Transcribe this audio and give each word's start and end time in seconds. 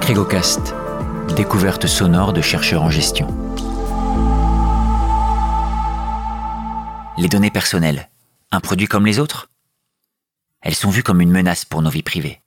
Crégocast, 0.00 0.74
découverte 1.36 1.86
sonore 1.86 2.32
de 2.32 2.40
chercheurs 2.40 2.82
en 2.82 2.90
gestion. 2.90 3.28
Les 7.18 7.28
données 7.28 7.52
personnelles, 7.52 8.08
un 8.50 8.58
produit 8.58 8.88
comme 8.88 9.06
les 9.06 9.20
autres? 9.20 9.48
Elles 10.60 10.74
sont 10.74 10.90
vues 10.90 11.04
comme 11.04 11.20
une 11.20 11.30
menace 11.30 11.64
pour 11.64 11.82
nos 11.82 11.90
vies 11.90 12.02
privées. 12.02 12.40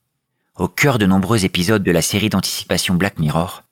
Au 0.58 0.68
cœur 0.68 0.98
de 0.98 1.06
nombreux 1.06 1.46
épisodes 1.46 1.84
de 1.84 1.92
la 1.92 2.02
série 2.02 2.28
d'anticipation 2.28 2.96
Black 2.96 3.20
Mirror, 3.20 3.64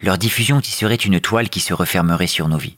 leur 0.00 0.18
diffusion 0.18 0.60
tisserait 0.60 0.96
une 0.96 1.20
toile 1.20 1.48
qui 1.48 1.60
se 1.60 1.74
refermerait 1.74 2.26
sur 2.26 2.48
nos 2.48 2.58
vies. 2.58 2.76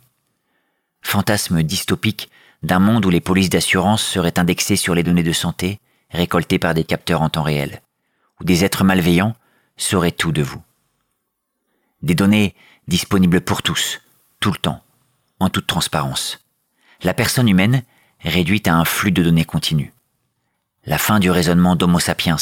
Fantasme 1.05 1.63
dystopique 1.63 2.29
d'un 2.65 2.81
monde 2.81 3.07
où 3.07 3.11
les 3.11 3.21
polices 3.21 3.51
d'assurance 3.51 4.03
seraient 4.03 4.39
indexées 4.39 4.75
sur 4.75 4.97
les 4.97 5.05
données 5.05 5.23
de 5.23 5.33
santé 5.33 5.79
récoltées 6.11 6.59
par 6.59 6.75
des 6.75 6.83
capteurs 6.83 7.23
en 7.23 7.29
temps 7.29 7.43
réel, 7.45 7.83
où 8.41 8.45
des 8.45 8.65
êtres 8.65 8.83
malveillants 8.83 9.37
sauraient 9.77 10.11
tout 10.11 10.33
de 10.33 10.43
vous. 10.43 10.61
Des 12.03 12.17
données 12.17 12.57
disponibles 12.89 13.43
pour 13.43 13.63
tous, 13.63 14.01
tout 14.41 14.51
le 14.51 14.59
temps, 14.59 14.83
en 15.39 15.51
toute 15.51 15.69
transparence. 15.69 16.45
La 17.03 17.15
personne 17.15 17.49
humaine 17.49 17.83
réduite 18.21 18.67
à 18.67 18.75
un 18.75 18.85
flux 18.85 19.13
de 19.13 19.23
données 19.23 19.45
continu. 19.45 19.93
La 20.87 20.99
fin 20.99 21.21
du 21.21 21.31
raisonnement 21.31 21.77
d'Homo 21.77 22.01
sapiens, 22.01 22.37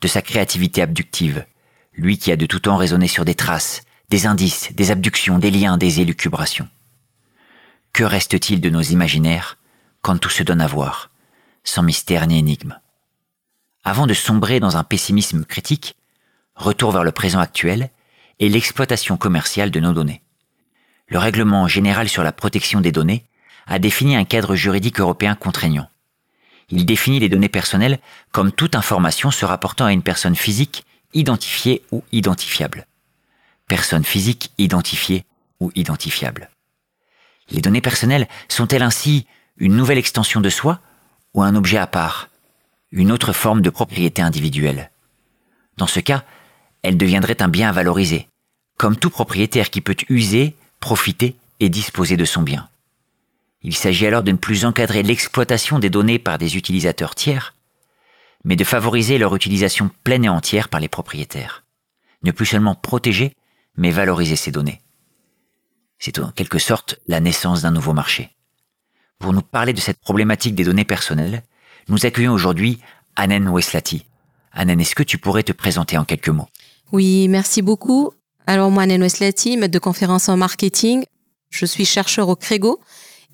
de 0.00 0.08
sa 0.08 0.20
créativité 0.20 0.82
abductive, 0.82 1.46
lui 1.94 2.18
qui 2.18 2.32
a 2.32 2.36
de 2.36 2.46
tout 2.46 2.60
temps 2.60 2.76
raisonné 2.76 3.08
sur 3.08 3.24
des 3.24 3.34
traces, 3.34 3.82
des 4.10 4.26
indices, 4.26 4.72
des 4.74 4.90
abductions, 4.90 5.38
des 5.38 5.50
liens, 5.50 5.78
des 5.78 6.00
élucubrations. 6.00 6.68
Que 7.92 8.04
reste-t-il 8.04 8.60
de 8.60 8.70
nos 8.70 8.82
imaginaires 8.82 9.58
quand 10.00 10.18
tout 10.18 10.30
se 10.30 10.42
donne 10.42 10.60
à 10.60 10.66
voir, 10.66 11.10
sans 11.64 11.82
mystère 11.82 12.26
ni 12.26 12.38
énigme? 12.38 12.78
Avant 13.84 14.06
de 14.06 14.14
sombrer 14.14 14.60
dans 14.60 14.76
un 14.76 14.84
pessimisme 14.84 15.44
critique, 15.44 15.96
retour 16.54 16.92
vers 16.92 17.04
le 17.04 17.12
présent 17.12 17.40
actuel 17.40 17.90
et 18.38 18.48
l'exploitation 18.48 19.16
commerciale 19.16 19.70
de 19.70 19.80
nos 19.80 19.92
données. 19.92 20.22
Le 21.08 21.18
règlement 21.18 21.66
général 21.66 22.08
sur 22.08 22.22
la 22.22 22.32
protection 22.32 22.80
des 22.80 22.92
données 22.92 23.26
a 23.66 23.78
défini 23.78 24.16
un 24.16 24.24
cadre 24.24 24.54
juridique 24.54 25.00
européen 25.00 25.34
contraignant. 25.34 25.88
Il 26.68 26.86
définit 26.86 27.18
les 27.18 27.28
données 27.28 27.48
personnelles 27.48 27.98
comme 28.30 28.52
toute 28.52 28.76
information 28.76 29.30
se 29.30 29.44
rapportant 29.44 29.86
à 29.86 29.92
une 29.92 30.02
personne 30.02 30.36
physique 30.36 30.84
identifiée 31.12 31.82
ou 31.90 32.04
identifiable. 32.12 32.86
Personne 33.66 34.04
physique 34.04 34.52
identifiée 34.58 35.24
ou 35.58 35.72
identifiable. 35.74 36.48
Les 37.50 37.60
données 37.60 37.80
personnelles 37.80 38.28
sont-elles 38.48 38.82
ainsi 38.82 39.26
une 39.56 39.76
nouvelle 39.76 39.98
extension 39.98 40.40
de 40.40 40.50
soi 40.50 40.80
ou 41.34 41.42
un 41.42 41.54
objet 41.54 41.78
à 41.78 41.86
part, 41.86 42.28
une 42.92 43.12
autre 43.12 43.32
forme 43.32 43.60
de 43.60 43.70
propriété 43.70 44.22
individuelle? 44.22 44.90
Dans 45.76 45.86
ce 45.86 46.00
cas, 46.00 46.24
elles 46.82 46.96
deviendraient 46.96 47.42
un 47.42 47.48
bien 47.48 47.68
à 47.68 47.72
valoriser, 47.72 48.28
comme 48.76 48.96
tout 48.96 49.10
propriétaire 49.10 49.70
qui 49.70 49.80
peut 49.80 49.96
user, 50.08 50.56
profiter 50.80 51.36
et 51.60 51.68
disposer 51.68 52.16
de 52.16 52.24
son 52.24 52.42
bien. 52.42 52.68
Il 53.62 53.76
s'agit 53.76 54.06
alors 54.06 54.22
de 54.22 54.32
ne 54.32 54.36
plus 54.36 54.64
encadrer 54.64 55.02
l'exploitation 55.02 55.78
des 55.78 55.90
données 55.90 56.18
par 56.18 56.38
des 56.38 56.56
utilisateurs 56.56 57.14
tiers, 57.14 57.54
mais 58.44 58.56
de 58.56 58.64
favoriser 58.64 59.18
leur 59.18 59.36
utilisation 59.36 59.90
pleine 60.02 60.24
et 60.24 60.30
entière 60.30 60.68
par 60.68 60.80
les 60.80 60.88
propriétaires. 60.88 61.64
Ne 62.22 62.32
plus 62.32 62.46
seulement 62.46 62.74
protéger, 62.74 63.36
mais 63.76 63.90
valoriser 63.90 64.36
ces 64.36 64.50
données. 64.50 64.80
C'est 66.00 66.18
en 66.18 66.30
quelque 66.30 66.58
sorte 66.58 66.98
la 67.06 67.20
naissance 67.20 67.62
d'un 67.62 67.70
nouveau 67.70 67.92
marché. 67.92 68.30
Pour 69.18 69.34
nous 69.34 69.42
parler 69.42 69.74
de 69.74 69.80
cette 69.80 70.00
problématique 70.00 70.54
des 70.54 70.64
données 70.64 70.86
personnelles, 70.86 71.42
nous 71.88 72.06
accueillons 72.06 72.32
aujourd'hui 72.32 72.80
Anen 73.16 73.50
Weslati. 73.50 74.06
Anen, 74.52 74.80
est-ce 74.80 74.94
que 74.94 75.02
tu 75.02 75.18
pourrais 75.18 75.42
te 75.42 75.52
présenter 75.52 75.98
en 75.98 76.06
quelques 76.06 76.30
mots? 76.30 76.48
Oui, 76.90 77.28
merci 77.28 77.60
beaucoup. 77.60 78.12
Alors 78.46 78.70
moi, 78.70 78.84
Anen 78.84 79.02
Weslati, 79.02 79.58
maître 79.58 79.74
de 79.74 79.78
conférence 79.78 80.30
en 80.30 80.38
marketing. 80.38 81.04
Je 81.50 81.66
suis 81.66 81.84
chercheur 81.84 82.30
au 82.30 82.34
Crégo 82.34 82.80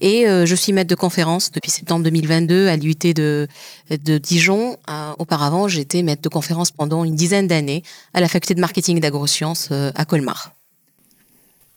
et 0.00 0.28
euh, 0.28 0.44
je 0.44 0.54
suis 0.56 0.72
maître 0.72 0.90
de 0.90 0.96
conférence 0.96 1.52
depuis 1.52 1.70
septembre 1.70 2.02
2022 2.02 2.66
à 2.66 2.76
l'UT 2.76 2.96
de, 3.14 3.46
de 3.90 4.18
Dijon. 4.18 4.76
Euh, 4.90 5.12
auparavant, 5.20 5.68
j'étais 5.68 6.02
maître 6.02 6.22
de 6.22 6.28
conférence 6.28 6.72
pendant 6.72 7.04
une 7.04 7.14
dizaine 7.14 7.46
d'années 7.46 7.84
à 8.12 8.20
la 8.20 8.26
faculté 8.26 8.54
de 8.54 8.60
marketing 8.60 8.98
d'agrosciences 8.98 9.68
euh, 9.70 9.92
à 9.94 10.04
Colmar. 10.04 10.55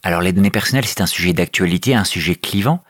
Alors 0.03 0.21
les 0.21 0.31
données 0.31 0.49
personnelles, 0.49 0.85
c'est 0.85 1.01
un 1.01 1.07
sujet 1.07 1.33
d'actualité, 1.33 1.93
un 1.93 2.05
sujet 2.05 2.35
clivant. 2.35 2.81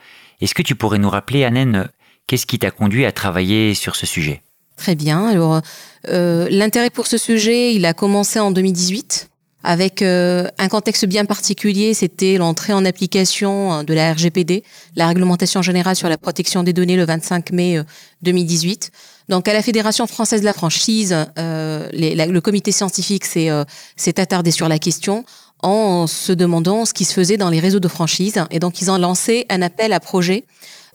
Est-ce 0.41 0.53
que 0.53 0.61
tu 0.61 0.75
pourrais 0.75 0.99
nous 0.99 1.09
rappeler, 1.09 1.43
Anen, 1.43 1.89
qu'est-ce 2.27 2.45
qui 2.45 2.59
t'a 2.59 2.71
conduit 2.71 3.05
à 3.05 3.11
travailler 3.11 3.73
sur 3.73 3.95
ce 3.95 4.05
sujet? 4.05 4.43
Très 4.77 4.95
bien. 4.95 5.27
Alors, 5.27 5.61
euh, 6.07 6.47
l'intérêt 6.49 6.89
pour 6.89 7.07
ce 7.07 7.17
sujet, 7.17 7.73
il 7.73 7.85
a 7.85 7.93
commencé 7.93 8.39
en 8.39 8.51
2018 8.51 9.27
avec 9.61 10.01
euh, 10.01 10.47
un 10.57 10.69
contexte 10.69 11.05
bien 11.05 11.25
particulier, 11.25 11.93
c'était 11.93 12.37
l'entrée 12.37 12.71
en 12.71 12.85
application 12.85 13.73
euh, 13.73 13.83
de 13.83 13.93
la 13.93 14.13
RGPD, 14.13 14.63
la 14.95 15.07
réglementation 15.07 15.61
générale 15.61 15.97
sur 15.97 16.07
la 16.07 16.17
protection 16.17 16.63
des 16.63 16.71
données 16.71 16.95
le 16.95 17.03
25 17.03 17.51
mai 17.51 17.81
2018. 18.21 18.91
Donc 19.27 19.49
à 19.49 19.53
la 19.53 19.61
Fédération 19.61 20.07
française 20.07 20.39
de 20.39 20.45
la 20.45 20.53
franchise, 20.53 21.13
le 21.35 22.39
comité 22.39 22.71
scientifique 22.71 23.25
s'est 23.25 24.19
attardé 24.19 24.51
sur 24.51 24.69
la 24.69 24.79
question 24.79 25.25
en 25.61 26.07
se 26.07 26.31
demandant 26.31 26.85
ce 26.85 26.93
qui 26.93 27.05
se 27.05 27.13
faisait 27.13 27.37
dans 27.37 27.49
les 27.49 27.59
réseaux 27.59 27.79
de 27.79 27.87
franchise. 27.87 28.43
Et 28.51 28.59
donc, 28.59 28.81
ils 28.81 28.89
ont 28.91 28.97
lancé 28.97 29.45
un 29.49 29.61
appel 29.61 29.93
à 29.93 29.99
projet 29.99 30.45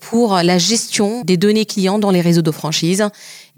pour 0.01 0.35
la 0.35 0.59
gestion 0.59 1.23
des 1.23 1.37
données 1.37 1.65
clients 1.65 1.99
dans 1.99 2.11
les 2.11 2.21
réseaux 2.21 2.43
de 2.43 2.51
franchise. 2.51 3.05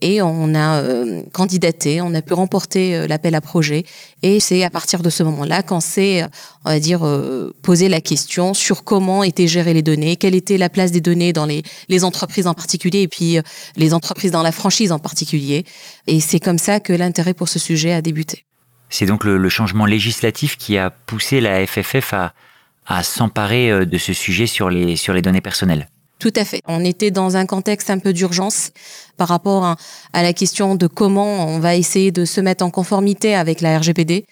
Et 0.02 0.20
on 0.20 0.54
a 0.54 0.82
euh, 0.82 1.22
candidaté, 1.32 2.00
on 2.02 2.14
a 2.14 2.20
pu 2.20 2.34
remporter 2.34 2.94
euh, 2.94 3.06
l'appel 3.06 3.34
à 3.34 3.40
projet. 3.40 3.84
Et 4.22 4.40
c'est 4.40 4.62
à 4.62 4.70
partir 4.70 5.02
de 5.02 5.08
ce 5.08 5.22
moment-là 5.22 5.62
qu'on 5.62 5.80
s'est, 5.80 6.22
on 6.64 6.70
va 6.70 6.78
dire, 6.78 7.04
euh, 7.04 7.54
posé 7.62 7.88
la 7.88 8.00
question 8.00 8.52
sur 8.52 8.84
comment 8.84 9.24
étaient 9.24 9.48
gérées 9.48 9.74
les 9.74 9.82
données, 9.82 10.16
quelle 10.16 10.34
était 10.34 10.58
la 10.58 10.68
place 10.68 10.92
des 10.92 11.00
données 11.00 11.32
dans 11.32 11.46
les, 11.46 11.62
les 11.88 12.04
entreprises 12.04 12.46
en 12.46 12.54
particulier, 12.54 13.02
et 13.02 13.08
puis 13.08 13.38
les 13.76 13.94
entreprises 13.94 14.30
dans 14.30 14.42
la 14.42 14.52
franchise 14.52 14.92
en 14.92 14.98
particulier. 14.98 15.64
Et 16.06 16.20
c'est 16.20 16.40
comme 16.40 16.58
ça 16.58 16.78
que 16.78 16.92
l'intérêt 16.92 17.34
pour 17.34 17.48
ce 17.48 17.58
sujet 17.58 17.92
a 17.92 18.02
débuté. 18.02 18.44
C'est 18.88 19.06
donc 19.06 19.24
le, 19.24 19.48
changement 19.48 19.86
législatif 19.86 20.56
qui 20.56 20.78
a 20.78 20.90
poussé 20.90 21.40
la 21.40 21.66
FFF 21.66 22.14
à, 22.14 23.02
s'emparer 23.02 23.70
euh, 23.70 23.84
de 23.84 23.98
ce 23.98 24.12
sujet 24.12 24.46
sur 24.46 24.70
les, 24.70 24.96
sur 24.96 25.12
les 25.12 25.22
données 25.22 25.40
personnelles. 25.40 25.88
Tout 26.18 26.32
à 26.36 26.44
fait. 26.44 26.62
On 26.66 26.84
était 26.84 27.10
dans 27.10 27.36
un 27.36 27.44
contexte 27.44 27.90
un 27.90 27.98
peu 27.98 28.12
d'urgence 28.12 28.70
par 29.16 29.28
rapport 29.28 29.64
à, 29.64 30.22
la 30.22 30.32
question 30.32 30.74
de 30.74 30.86
comment 30.86 31.46
on 31.46 31.58
va 31.58 31.76
essayer 31.76 32.10
de 32.10 32.24
se 32.24 32.40
mettre 32.40 32.64
en 32.64 32.70
conformité 32.70 33.34
avec 33.34 33.60
la 33.60 33.78
RGPD. 33.78 34.24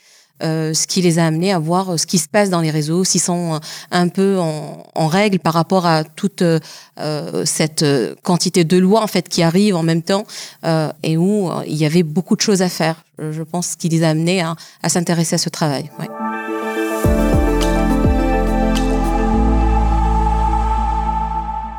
Euh, 0.43 0.75
ce 0.75 0.87
qui 0.87 1.01
les 1.01 1.19
a 1.19 1.27
amenés 1.27 1.53
à 1.53 1.59
voir 1.59 1.99
ce 1.99 2.07
qui 2.07 2.19
se 2.19 2.29
passe 2.29 2.51
dans 2.51 2.61
les 2.61 2.71
réseaux, 2.71 3.05
s'ils 3.05 3.21
sont 3.21 3.61
un 3.91 4.09
peu 4.09 4.39
en, 4.39 5.07
règle 5.07 5.39
par 5.39 5.53
rapport 5.53 5.87
à 5.87 6.03
toute 6.03 6.43
euh, 6.43 6.59
cette 7.45 7.85
quantité 8.23 8.65
de 8.65 8.77
lois 8.77 9.03
en 9.03 9.07
fait 9.07 9.29
qui 9.29 9.43
arrivent 9.43 9.77
en 9.77 9.85
même 9.85 10.03
temps 10.03 10.25
et 11.03 11.17
où 11.17 11.51
il 11.67 11.77
y 11.77 11.85
avait 11.85 12.03
beaucoup 12.03 12.35
de 12.35 12.41
choses 12.41 12.63
à 12.63 12.69
faire. 12.69 13.05
Euh, 13.21 13.33
je 13.33 13.43
pense, 13.43 13.77
qui 13.77 13.89
les 13.89 14.03
a 14.03 14.11
amenés 14.11 14.43
à, 14.43 14.89
s'intéresser 14.89 15.37
à 15.37 15.39
ce 15.39 15.49
travail. 15.49 15.89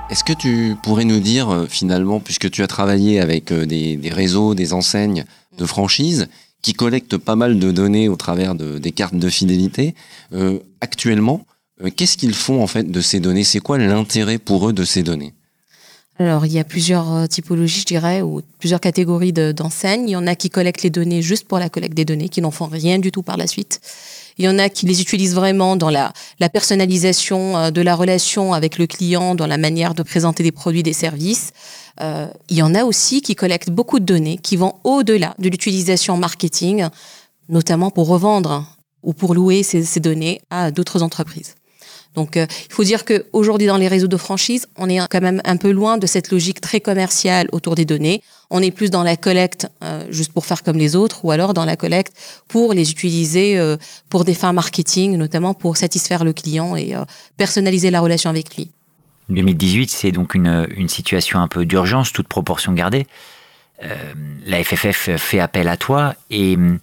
Est-ce 0.09 0.23
que 0.23 0.31
tu 0.31 0.77
pourrais 0.81 1.03
nous 1.03 1.19
dire, 1.19 1.49
euh, 1.49 1.65
finalement, 1.67 2.21
puisque 2.21 2.49
tu 2.49 2.63
as 2.63 2.67
travaillé 2.67 3.19
avec 3.19 3.51
euh, 3.51 3.65
des, 3.65 3.99
réseaux, 4.09 4.55
des 4.55 4.71
enseignes 4.71 5.25
de 5.57 5.65
franchise, 5.65 6.29
qui 6.65 6.73
collectent 6.73 7.17
pas 7.17 7.35
mal 7.35 7.59
de 7.59 7.71
données 7.71 8.09
au 8.09 8.15
travers 8.15 8.55
de, 8.55 8.79
des 8.79 8.91
cartes 8.91 9.13
de 9.13 9.29
fidélité, 9.29 9.93
actuellement, 10.81 11.45
qu'est-ce 11.95 12.17
qu'ils 12.17 12.33
font 12.33 12.63
en 12.63 12.65
fait 12.65 12.89
de 12.89 13.01
ces 13.01 13.19
données? 13.19 13.43
C'est 13.43 13.59
quoi 13.59 13.77
l'intérêt 13.77 14.39
pour 14.39 14.67
eux 14.67 14.73
de 14.73 14.83
ces 14.83 15.03
données? 15.03 15.35
Alors, 16.17 16.47
il 16.47 16.53
y 16.53 16.59
a 16.59 16.63
plusieurs 16.63 17.13
euh, 17.13 17.27
typologies, 17.27 17.81
je 17.81 17.85
dirais, 17.85 18.21
ou 18.23 18.41
plusieurs 18.57 18.79
catégories 18.79 19.33
d'enseignes. 19.33 20.07
il 20.07 20.13
y 20.13 20.15
en 20.15 20.25
a 20.25 20.33
qui 20.33 20.49
collectent 20.49 20.81
les 20.81 20.89
données 20.89 21.21
juste 21.21 21.47
pour 21.47 21.59
la 21.59 21.69
collecte 21.69 21.93
des 21.93 22.05
données, 22.05 22.29
qui 22.29 22.41
n'en 22.41 22.51
font 22.51 22.67
rien 22.67 22.97
du 22.97 23.11
tout 23.11 23.21
par 23.21 23.37
la 23.37 23.45
suite. 23.45 23.79
Il 24.37 24.45
y 24.45 24.49
en 24.49 24.59
a 24.59 24.69
qui 24.69 24.85
les 24.85 25.01
utilisent 25.01 25.35
vraiment 25.35 25.75
dans 25.75 25.89
la, 25.89 26.13
personnalisation 26.51 27.57
euh, 27.57 27.71
de 27.71 27.81
la 27.81 27.95
relation 27.95 28.53
avec 28.53 28.77
le 28.77 28.87
client, 28.87 29.35
dans 29.35 29.47
la 29.47 29.57
manière 29.57 29.93
de 29.93 30.03
présenter 30.03 30.43
des 30.43 30.51
produits, 30.51 30.83
des 30.83 30.93
services. 30.93 31.51
Euh, 32.01 32.27
il 32.49 32.57
y 32.57 32.61
en 32.61 32.75
a 32.75 32.83
aussi 32.83 33.21
qui 33.21 33.35
collectent 33.35 33.69
beaucoup 33.69 33.99
de 33.99 34.05
données 34.05 34.37
qui 34.37 34.57
vont 34.57 34.73
au-delà 34.83 35.35
de 35.39 35.49
l'utilisation 35.49 36.17
marketing, 36.17 36.87
notamment 37.47 37.91
pour 37.91 38.07
revendre 38.07 38.65
ou 39.03 39.13
pour 39.13 39.33
louer 39.33 39.63
ces 39.63 39.99
données 39.99 40.41
à 40.49 40.71
d'autres 40.71 41.03
entreprises. 41.03 41.55
Donc, 42.15 42.37
euh, 42.37 42.45
il 42.69 42.73
faut 42.73 42.83
dire 42.83 43.05
qu'aujourd'hui, 43.05 43.67
dans 43.67 43.77
les 43.77 43.87
réseaux 43.87 44.07
de 44.07 44.17
franchise, 44.17 44.67
on 44.77 44.89
est 44.89 44.99
quand 45.09 45.21
même 45.21 45.41
un 45.43 45.57
peu 45.57 45.71
loin 45.71 45.97
de 45.97 46.07
cette 46.07 46.31
logique 46.31 46.61
très 46.61 46.79
commerciale 46.79 47.47
autour 47.51 47.75
des 47.75 47.85
données. 47.85 48.21
On 48.49 48.61
est 48.61 48.71
plus 48.71 48.89
dans 48.89 49.03
la 49.03 49.17
collecte 49.17 49.67
euh, 49.83 50.05
juste 50.09 50.31
pour 50.31 50.45
faire 50.45 50.63
comme 50.63 50.77
les 50.77 50.95
autres, 50.95 51.25
ou 51.25 51.31
alors 51.31 51.53
dans 51.53 51.65
la 51.65 51.75
collecte 51.75 52.13
pour 52.47 52.73
les 52.73 52.91
utiliser 52.91 53.57
euh, 53.57 53.77
pour 54.09 54.23
des 54.23 54.33
fins 54.33 54.53
marketing, 54.53 55.17
notamment 55.17 55.53
pour 55.53 55.77
satisfaire 55.77 56.23
le 56.23 56.33
client 56.33 56.75
et 56.75 56.93
personnaliser 57.37 57.91
la 57.91 57.99
relation 57.99 58.29
avec 58.29 58.55
lui. 58.55 58.71
2018, 59.29 59.89
c'est 59.89 60.11
donc 60.11 60.35
une, 60.35 60.87
situation 60.87 61.39
un 61.39 61.47
peu 61.47 61.65
d'urgence, 61.65 62.13
toute 62.13 62.27
proportion 62.27 62.73
gardée. 62.73 63.07
La 64.45 64.63
FFF 64.63 65.17
fait 65.17 65.39
appel 65.39 65.67
à 65.67 65.75
toi 65.75 66.13
et 66.29 66.55
hum, 66.55 66.79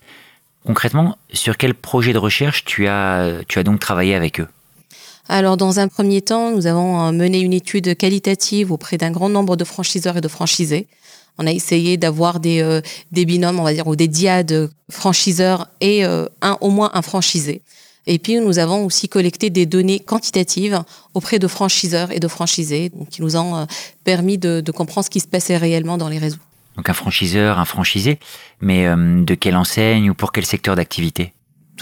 concrètement, 0.66 1.16
sur 1.32 1.56
quel 1.56 1.74
projet 1.74 2.12
de 2.12 2.18
recherche 2.18 2.64
tu 2.64 2.86
as 2.88 3.42
donc 3.64 3.80
travaillé 3.80 4.14
avec 4.14 4.40
eux? 4.40 4.48
Alors, 5.28 5.56
dans 5.56 5.78
un 5.78 5.88
premier 5.88 6.20
temps, 6.20 6.50
nous 6.50 6.66
avons 6.66 7.00
euh, 7.00 7.12
mené 7.12 7.40
une 7.40 7.52
étude 7.52 7.96
qualitative 7.96 8.72
auprès 8.72 8.98
d'un 8.98 9.10
grand 9.10 9.28
nombre 9.28 9.56
de 9.56 9.64
franchiseurs 9.64 10.16
et 10.16 10.20
de 10.20 10.28
franchisés. 10.28 10.88
On 11.38 11.46
a 11.46 11.52
essayé 11.52 11.96
d'avoir 11.96 12.40
des, 12.40 12.60
euh, 12.60 12.80
binômes, 13.12 13.60
on 13.60 13.62
va 13.62 13.72
dire, 13.72 13.86
ou 13.86 13.96
des 13.96 14.08
diades 14.08 14.68
franchiseurs 14.90 15.68
et 15.80 16.04
euh, 16.04 16.26
un, 16.42 16.58
au 16.60 16.70
moins 16.70 16.90
un 16.94 17.02
franchisé. 17.02 17.62
Et 18.06 18.18
puis, 18.18 18.40
nous 18.40 18.58
avons 18.58 18.84
aussi 18.84 19.08
collecté 19.08 19.48
des 19.48 19.64
données 19.64 20.00
quantitatives 20.00 20.82
auprès 21.14 21.38
de 21.38 21.46
franchiseurs 21.46 22.10
et 22.10 22.18
de 22.18 22.26
franchisés, 22.26 22.90
qui 23.10 23.22
nous 23.22 23.36
ont 23.36 23.66
permis 24.02 24.38
de, 24.38 24.60
de 24.60 24.72
comprendre 24.72 25.04
ce 25.04 25.10
qui 25.10 25.20
se 25.20 25.28
passait 25.28 25.56
réellement 25.56 25.98
dans 25.98 26.08
les 26.08 26.18
réseaux. 26.18 26.40
Donc 26.76 26.88
un 26.88 26.94
franchiseur, 26.94 27.60
un 27.60 27.64
franchisé, 27.64 28.18
mais 28.60 28.86
de 28.86 29.34
quelle 29.34 29.56
enseigne 29.56 30.10
ou 30.10 30.14
pour 30.14 30.32
quel 30.32 30.44
secteur 30.44 30.74
d'activité? 30.74 31.32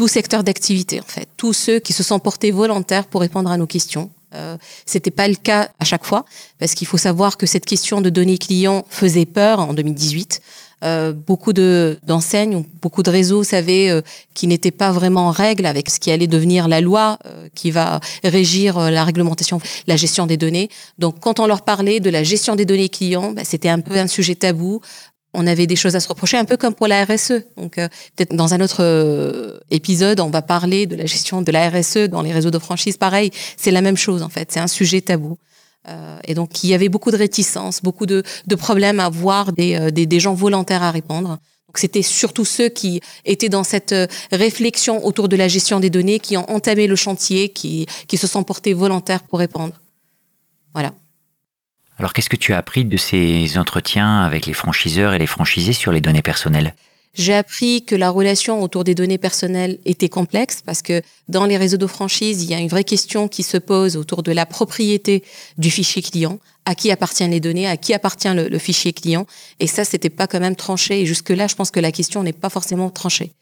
Tout 0.01 0.09
secteur 0.09 0.43
d'activité 0.43 0.99
en 0.99 1.05
fait, 1.05 1.29
tous 1.37 1.53
ceux 1.53 1.79
qui 1.79 1.93
se 1.93 2.03
sont 2.03 2.19
portés 2.21 2.53
volontaires 2.53 3.05
pour 3.05 3.21
répondre 3.21 3.51
à 3.51 3.59
nos 3.59 3.67
questions. 3.67 4.09
Euh, 4.35 4.57
C'était 4.87 5.11
pas 5.11 5.29
le 5.29 5.35
cas 5.35 5.69
à 5.79 5.85
chaque 5.85 6.07
fois 6.07 6.25
parce 6.59 6.73
qu'il 6.73 6.87
faut 6.87 6.97
savoir 6.97 7.37
que 7.37 7.45
cette 7.45 7.67
question 7.67 8.01
de 8.01 8.09
données 8.09 8.39
clients 8.39 8.87
faisait 8.89 9.27
peur 9.27 9.61
en 9.61 9.75
2018. 9.75 10.41
Euh, 10.83 11.13
beaucoup 11.13 11.53
de 11.53 11.99
d'enseignes, 12.07 12.65
beaucoup 12.81 13.03
de 13.03 13.11
réseaux 13.11 13.45
savaient 13.45 13.91
euh, 13.91 14.01
qui 14.33 14.47
n'étaient 14.47 14.71
pas 14.71 14.93
vraiment 14.93 15.27
en 15.29 15.31
règle 15.31 15.67
avec 15.67 15.91
ce 15.91 16.01
qui 16.01 16.11
allait 16.11 16.27
devenir 16.27 16.69
la 16.69 16.81
loi 16.81 17.19
euh, 17.27 17.49
qui 17.55 17.71
va 17.71 18.01
régir 18.25 18.79
euh, 18.79 18.89
la 18.89 19.05
réglementation, 19.05 19.61
la 19.87 19.97
gestion 19.97 20.27
des 20.27 20.39
données. 20.39 20.71
Donc, 20.99 21.21
quand 21.21 21.39
on 21.39 21.47
leur 21.47 21.61
parlait 21.61 22.01
de 22.01 22.09
la 22.09 22.23
gestion 22.23 22.57
des 22.57 22.65
données 22.65 22.89
clients, 22.89 23.33
bah, 23.33 23.43
c'était 23.45 23.69
un 23.69 23.81
peu 23.81 23.99
un 23.99 24.07
sujet 24.07 24.35
tabou 24.35 24.81
on 25.33 25.47
avait 25.47 25.67
des 25.67 25.77
choses 25.77 25.97
à 25.97 26.01
se 26.01 26.09
reprocher, 26.09 26.37
un 26.37 26.45
peu 26.45 26.57
comme 26.57 26.75
pour 26.75 26.89
la 26.89 27.05
RSE. 27.05 27.45
Donc, 27.57 27.79
euh, 27.79 27.89
peut-être 28.17 28.35
dans 28.35 28.55
un 28.55 28.61
autre 28.61 28.83
euh, 28.83 29.59
épisode, 29.71 30.21
on 30.21 30.31
va 30.31 30.43
parler 30.43 30.87
de 30.87 30.97
la 30.97 31.07
gestion 31.07 31.43
de 31.43 31.53
la 31.53 31.71
RSE 31.71 32.09
dans 32.09 32.23
les 32.23 32.33
réseaux 32.33 32.51
de 32.51 32.59
franchise. 32.59 32.97
Pareil, 32.97 33.31
c'est 33.57 33.71
la 33.71 33.81
même 33.81 33.97
chose 33.97 34.23
en 34.23 34.29
fait. 34.29 34.51
C'est 34.53 34.61
un 34.61 34.67
sujet 34.67 35.01
tabou. 35.01 35.39
Euh, 35.89 36.19
et 36.25 36.35
donc, 36.35 36.65
il 36.65 36.71
y 36.71 36.75
avait 36.75 36.89
beaucoup 36.89 37.11
de 37.11 37.17
réticences, 37.17 37.81
beaucoup 37.83 38.07
de, 38.07 38.23
problèmes 38.59 39.01
à 39.01 39.09
voir 39.09 39.53
des, 39.53 39.91
des, 39.93 40.21
gens 40.21 40.35
volontaires 40.35 40.83
à 40.83 40.91
répondre. 40.91 41.39
Donc, 41.69 41.79
c'était 41.79 42.03
surtout 42.03 42.45
ceux 42.45 42.69
qui 42.69 43.01
étaient 43.25 43.49
dans 43.49 43.65
cette 43.65 43.95
réflexion 44.33 45.05
autour 45.07 45.29
de 45.29 45.37
la 45.37 45.49
gestion 45.49 45.81
des 45.81 45.89
données, 45.89 46.19
qui 46.19 46.37
ont 46.37 46.51
entamé 46.51 46.87
le 46.87 46.97
chantier, 46.97 47.49
qui, 47.49 47.87
qui 48.09 48.19
se 48.19 48.27
sont 48.27 48.43
portés 48.43 48.75
volontaires 48.75 49.23
pour 49.23 49.39
répondre. 49.39 49.75
Voilà. 50.75 50.93
Alors 52.01 52.15
qu'est-ce 52.15 52.31
que 52.31 52.37
tu 52.37 52.55
as 52.55 52.57
appris 52.57 52.87
de 52.87 52.97
ces 52.97 53.59
entretiens 53.59 54.23
avec 54.23 54.47
les 54.47 54.55
franchiseurs 54.55 55.13
et 55.13 55.19
les 55.19 55.27
franchisés 55.27 55.75
sur 55.75 55.93
les 55.93 56.01
données 56.01 56.23
personnelles? 56.23 56.75
J'ai 57.13 57.35
appris 57.35 57.85
que 57.85 57.95
la 57.95 58.09
relation 58.09 58.63
autour 58.63 58.85
des 58.85 58.95
données 58.95 59.19
personnelles 59.19 59.79
était 59.85 60.09
complexe 60.09 60.63
parce 60.65 60.81
que 60.81 61.03
dans 61.29 61.45
les 61.45 61.59
réseaux 61.59 61.77
de 61.77 61.87
franchise, 61.87 62.43
il 62.43 62.49
y 62.49 62.55
a 62.55 62.59
une 62.59 62.69
vraie 62.69 62.85
question 62.85 63.29
qui 63.29 63.43
se 63.43 63.59
pose 63.59 63.99
autour 63.99 64.23
de 64.23 64.33
la 64.33 64.47
propriété 64.47 65.23
du 65.59 65.71
fichier 65.71 66.01
client, 66.01 66.39
à 66.65 66.75
qui 66.75 66.91
appartiennent 66.91 67.33
les 67.33 67.41
données, 67.41 67.67
à 67.67 67.77
qui 67.77 67.93
appartient 67.93 68.33
le, 68.33 68.59
fichier 68.59 68.95
client. 68.95 69.27
Et 69.59 69.67
ça, 69.67 69.85
c'était 69.85 70.09
pas 70.09 70.27
quand 70.27 70.41
même 70.41 70.57
tranché. 70.57 71.03
Et 71.03 71.07
jusque-là, 71.07 71.49
je 71.49 71.55
pense 71.55 71.71
que 71.71 71.81
la 71.81 71.93
question 71.93 72.23
n'est 72.23 72.33
pas 72.33 72.49
forcément 72.49 72.89
tranchée. 72.89 73.35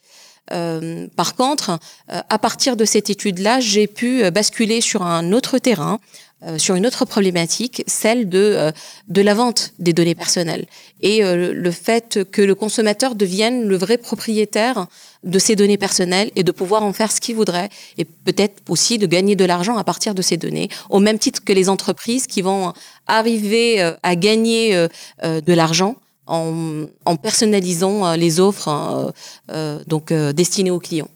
Euh, 0.51 1.07
par 1.15 1.35
contre, 1.35 1.79
euh, 2.11 2.21
à 2.29 2.39
partir 2.39 2.75
de 2.75 2.85
cette 2.85 3.09
étude-là, 3.09 3.59
j'ai 3.59 3.87
pu 3.87 4.23
euh, 4.23 4.31
basculer 4.31 4.81
sur 4.81 5.03
un 5.03 5.31
autre 5.31 5.57
terrain 5.57 5.99
euh, 6.45 6.57
sur 6.57 6.75
une 6.75 6.87
autre 6.87 7.03
problématique, 7.03 7.83
celle 7.85 8.29
de, 8.29 8.39
euh, 8.39 8.71
de 9.09 9.21
la 9.21 9.33
vente 9.33 9.73
des 9.77 9.91
données 9.91 10.15
personnelles. 10.15 10.67
Et 11.01 11.21
euh, 11.21 11.51
le 11.53 11.71
fait 11.71 12.19
que 12.31 12.41
le 12.41 12.55
consommateur 12.55 13.15
devienne 13.15 13.67
le 13.67 13.75
vrai 13.75 13.97
propriétaire 13.97 14.87
de 15.25 15.37
ces 15.37 15.57
données 15.57 15.77
personnelles 15.77 16.31
et 16.37 16.43
de 16.43 16.51
pouvoir 16.53 16.83
en 16.83 16.93
faire 16.93 17.11
ce 17.11 17.19
qu'il 17.19 17.35
voudrait 17.35 17.67
et 17.97 18.05
peut-être 18.05 18.61
aussi 18.69 18.97
de 18.97 19.05
gagner 19.05 19.35
de 19.35 19.43
l'argent 19.43 19.75
à 19.75 19.83
partir 19.83 20.15
de 20.15 20.21
ces 20.21 20.37
données, 20.37 20.69
au 20.89 21.01
même 21.01 21.19
titre 21.19 21.43
que 21.43 21.51
les 21.51 21.67
entreprises 21.67 22.25
qui 22.25 22.41
vont 22.41 22.71
arriver 23.05 23.81
à 24.01 24.15
gagner 24.15 24.87
de 25.21 25.53
l'argent 25.53 25.97
en, 26.29 26.85
en, 27.05 27.15
personnalisant 27.15 28.13
les 28.15 28.39
offres 28.39 29.13
donc 29.87 30.13
destinées 30.13 30.71
aux 30.71 30.79
clients. 30.79 31.09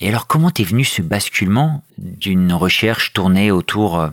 Et 0.00 0.08
alors, 0.08 0.26
comment 0.26 0.50
est 0.58 0.64
venu 0.64 0.84
ce 0.84 1.02
basculement 1.02 1.82
d'une 1.98 2.52
recherche 2.52 3.12
tournée 3.12 3.50
autour 3.50 4.10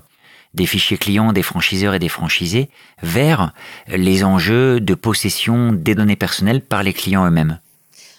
des 0.54 0.66
fichiers 0.66 0.98
clients 0.98 1.32
des 1.34 1.44
franchiseurs 1.44 1.94
et 1.94 2.00
des 2.00 2.10
franchisés 2.10 2.70
vers 3.04 3.54
les 3.88 4.24
enjeux 4.24 4.80
de 4.80 4.96
possession 4.96 5.72
des 5.72 5.96
données 5.96 6.16
personnelles 6.16 6.62
par 6.62 6.84
les 6.84 6.94
clients 6.94 7.26
eux-mêmes? 7.26 7.60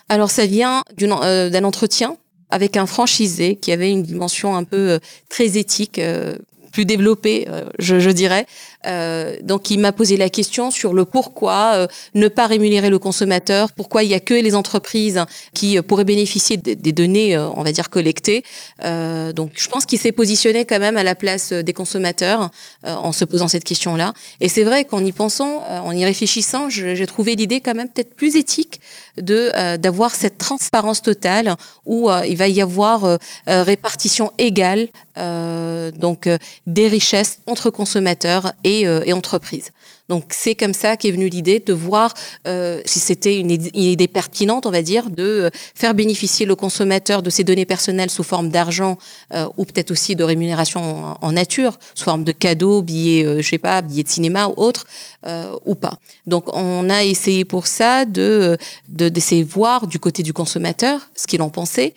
Alors 0.09 0.31
ça 0.31 0.47
vient 0.47 0.83
euh, 1.03 1.51
d'un 1.51 1.65
entretien 1.65 2.17
avec 2.51 2.79
un 2.79 2.87
franchisé 2.87 3.57
qui 3.57 3.73
avait 3.73 3.91
une 3.91 4.03
dimension 4.03 4.57
un 4.57 4.65
peu 4.65 4.93
euh, 4.93 4.99
très 5.29 5.59
éthique, 5.59 5.99
euh, 5.99 6.39
plus 6.73 6.85
développée, 6.85 7.49
je, 7.79 7.99
je 7.99 8.11
dirais, 8.11 8.47
euh, 8.87 9.37
donc 9.43 9.71
il 9.71 9.81
m'a 9.81 9.93
posé 9.93 10.17
la 10.17 10.31
question 10.31 10.71
sur 10.71 10.95
le 10.95 11.05
pourquoi 11.05 11.73
euh, 11.75 11.87
ne 12.15 12.29
pas 12.29 12.47
rémunérer 12.47 12.91
le 12.91 12.99
consommateur, 12.99 13.73
pourquoi 13.73 14.05
il 14.05 14.11
y 14.11 14.15
a 14.15 14.21
que 14.21 14.35
les 14.35 14.55
entreprises 14.55 15.21
qui 15.53 15.77
euh, 15.77 15.83
pourraient 15.83 16.05
bénéficier 16.05 16.57
des, 16.57 16.93
données, 16.93 17.37
on 17.37 17.63
va 17.63 17.73
dire 17.73 17.91
collectées. 17.91 18.45
donc 18.83 19.53
je 19.55 19.69
pense 19.69 19.85
qu'il 19.85 19.99
s'est 19.99 20.13
positionné 20.13 20.65
quand 20.65 20.79
même 20.79 20.97
à 20.97 21.03
la 21.03 21.15
place 21.15 21.53
des 21.53 21.73
consommateurs 21.73 22.51
en 22.85 23.13
se 23.13 23.25
posant 23.25 23.49
cette 23.49 23.65
question-là. 23.65 24.15
Et 24.41 24.49
c'est 24.49 24.65
vrai 24.65 24.85
qu'en 24.85 25.05
y 25.05 25.13
pensant, 25.13 25.63
en 25.69 25.93
y 25.93 26.05
réfléchissant, 26.05 26.71
j'ai 26.71 27.07
trouvé 27.07 27.37
l'idée 27.37 27.61
quand 27.61 27.75
même 27.75 27.89
peut-être 27.89 28.15
plus 28.15 28.37
éthique 28.37 28.81
de 29.17 29.77
d'avoir 29.77 30.15
cette 30.15 30.39
transparence 30.39 31.03
totale 31.03 31.57
où 31.85 32.11
il 32.27 32.37
va 32.37 32.49
y 32.49 32.61
avoir 32.61 33.19
répartition 33.47 34.33
égale 34.39 34.89
donc 35.17 36.29
des 36.67 36.89
richesses 36.89 37.39
entre 37.47 37.71
consommateurs 37.71 38.53
euh, 38.87 39.03
et, 39.05 39.13
entreprises. 39.13 39.73
Donc 40.09 40.25
c'est 40.31 40.55
comme 40.55 40.75
ça 40.75 40.97
qu'est 40.97 41.11
venue 41.11 41.29
l'idée 41.29 41.61
de 41.61 41.73
voir 41.73 42.15
euh, 42.47 42.81
si 42.87 42.99
c'était 42.99 43.39
une, 43.39 43.51
idée 43.51 44.09
pertinente, 44.09 44.67
on 44.67 44.71
va 44.71 44.83
dire, 44.83 45.11
de 45.11 45.23
euh, 45.23 45.51
faire 45.75 45.95
bénéficier 45.95 46.47
le 46.47 46.55
consommateur 46.55 47.23
de 47.23 47.31
ses 47.31 47.45
données 47.45 47.67
personnelles 47.67 48.11
sous 48.11 48.23
forme 48.23 48.49
d'argent 48.49 48.99
euh, 49.35 49.47
ou 49.57 49.65
peut-être 49.65 49.91
aussi 49.91 50.17
de 50.17 50.25
rémunération 50.25 51.17
en, 51.21 51.33
nature, 51.33 51.79
sous 51.95 52.05
forme 52.05 52.25
de 52.25 52.33
cadeaux, 52.33 52.83
billets, 52.83 53.25
euh, 53.25 53.43
je 53.43 53.49
sais 53.49 53.59
pas, 53.59 53.83
billets 53.83 54.03
de 54.03 54.09
cinéma 54.09 54.49
ou 54.49 54.55
autre, 54.57 54.87
euh, 55.27 55.53
ou 55.67 55.75
pas. 55.75 55.99
Donc 56.27 56.55
on 56.55 56.89
a 56.89 57.05
essayé 57.05 57.45
pour 57.45 57.67
ça 57.67 58.05
de 58.05 58.57
d'essayer 58.89 59.45
de, 59.45 59.49
voir 59.49 59.87
du 59.87 59.99
côté 59.99 60.23
du 60.23 60.33
consommateur 60.33 61.01
ce 61.15 61.27
qu'il 61.27 61.43
en 61.43 61.51
pensait, 61.51 61.95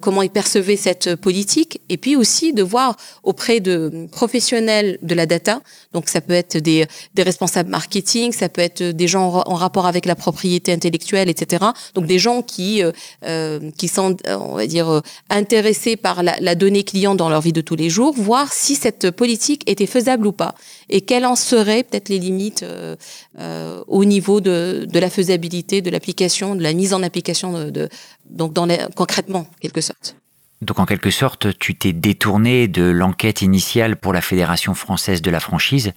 comment 0.00 0.22
il 0.22 0.30
percevait 0.30 0.76
cette 0.76 1.16
politique, 1.16 1.80
et 1.88 1.96
puis 1.96 2.16
aussi 2.16 2.52
de 2.52 2.62
voir 2.62 2.96
auprès 3.22 3.60
de 3.60 4.06
professionnels 4.12 4.98
de 5.02 5.14
la 5.14 5.26
data. 5.26 5.60
Donc 5.92 6.08
ça 6.08 6.20
peut 6.20 6.32
être 6.32 6.56
des 6.58 6.86
des 7.14 7.22
responsables 7.22 7.68
marketing, 7.68 8.32
ça 8.32 8.48
peut 8.48 8.60
être 8.60 8.82
des 8.82 9.06
gens 9.06 9.42
en, 9.46 9.54
rapport 9.54 9.86
avec 9.86 10.06
la 10.06 10.14
propriété 10.14 10.72
intellectuelle, 10.72 11.28
etc. 11.28 11.64
Donc 11.94 12.06
des 12.06 12.18
gens 12.18 12.42
qui 12.42 12.82
euh, 12.82 12.92
euh 13.24 13.70
qui 13.76 13.88
sont, 13.88 14.16
euh, 14.26 14.36
on 14.36 14.56
va 14.56 14.66
dire, 14.66 14.88
euh, 14.88 15.00
intéressés 15.30 15.96
par 15.96 16.22
la, 16.22 16.54
donnée 16.54 16.84
client 16.84 17.14
dans 17.14 17.28
leur 17.28 17.40
vie 17.40 17.52
de 17.52 17.60
tous 17.60 17.76
les 17.76 17.90
jours, 17.90 18.14
voir 18.14 18.52
si 18.52 18.74
cette 18.74 19.10
politique 19.10 19.62
était 19.70 19.86
faisable 19.86 20.26
ou 20.26 20.32
pas 20.32 20.54
et 20.88 21.00
quelles 21.00 21.24
en 21.24 21.36
seraient 21.36 21.82
peut-être 21.82 22.08
les 22.08 22.18
limites 22.18 22.64
euh, 22.64 23.82
au 23.86 24.04
niveau 24.04 24.40
de, 24.40 24.86
de, 24.90 24.98
la 24.98 25.10
faisabilité, 25.10 25.80
de 25.80 25.90
l'application, 25.90 26.54
de 26.54 26.62
la 26.62 26.72
mise 26.72 26.94
en 26.94 27.02
application, 27.02 27.52
de, 27.52 27.70
de 27.70 27.88
donc 28.28 28.52
dans 28.52 28.66
les, 28.66 28.78
concrètement, 28.94 29.46
quelque 29.60 29.80
sorte. 29.80 30.16
Donc 30.60 30.78
en 30.78 30.86
quelque 30.86 31.10
sorte, 31.10 31.58
tu 31.58 31.74
t'es 31.74 31.92
détourné 31.92 32.68
de 32.68 32.84
l'enquête 32.84 33.42
initiale 33.42 33.96
pour 33.96 34.12
la 34.12 34.20
Fédération 34.20 34.74
française 34.74 35.20
de 35.20 35.30
la 35.30 35.40
franchise 35.40 35.92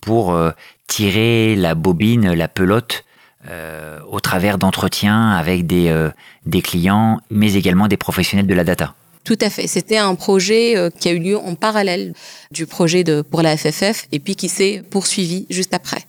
pour 0.00 0.32
euh, 0.32 0.50
tirer 0.86 1.56
la 1.56 1.74
bobine, 1.74 2.32
la 2.32 2.48
pelote 2.48 3.04
euh, 3.48 4.00
au 4.10 4.20
travers 4.20 4.58
d'entretiens 4.58 5.30
avec 5.30 5.66
des, 5.66 5.88
euh, 5.88 6.10
des 6.46 6.62
clients, 6.62 7.20
mais 7.30 7.54
également 7.54 7.88
des 7.88 7.96
professionnels 7.96 8.46
de 8.46 8.54
la 8.54 8.64
data. 8.64 8.94
Tout 9.24 9.38
à 9.40 9.48
fait. 9.50 9.66
C'était 9.66 9.96
un 9.96 10.14
projet 10.14 10.90
qui 11.00 11.08
a 11.08 11.12
eu 11.12 11.18
lieu 11.18 11.38
en 11.38 11.54
parallèle 11.54 12.12
du 12.50 12.66
projet 12.66 13.02
pour 13.22 13.40
la 13.40 13.56
FFF 13.56 14.06
et 14.12 14.18
puis 14.18 14.36
qui 14.36 14.50
s'est 14.50 14.82
poursuivi 14.90 15.46
juste 15.48 15.72
après. 15.72 16.04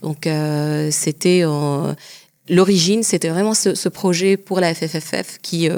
Donc 0.00 0.26
c'était 0.90 1.42
l'origine, 2.48 3.02
c'était 3.02 3.28
vraiment 3.28 3.52
ce, 3.52 3.88
projet 3.90 4.38
pour 4.38 4.60
la 4.60 4.72
FFFF 4.72 5.36
qui 5.42 5.68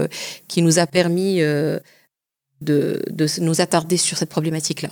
qui 0.46 0.62
nous 0.62 0.78
a 0.78 0.86
permis 0.86 1.40
de, 1.40 1.82
de 2.60 3.26
nous 3.40 3.60
attarder 3.60 3.96
sur 3.96 4.16
cette 4.16 4.30
problématique-là. 4.30 4.90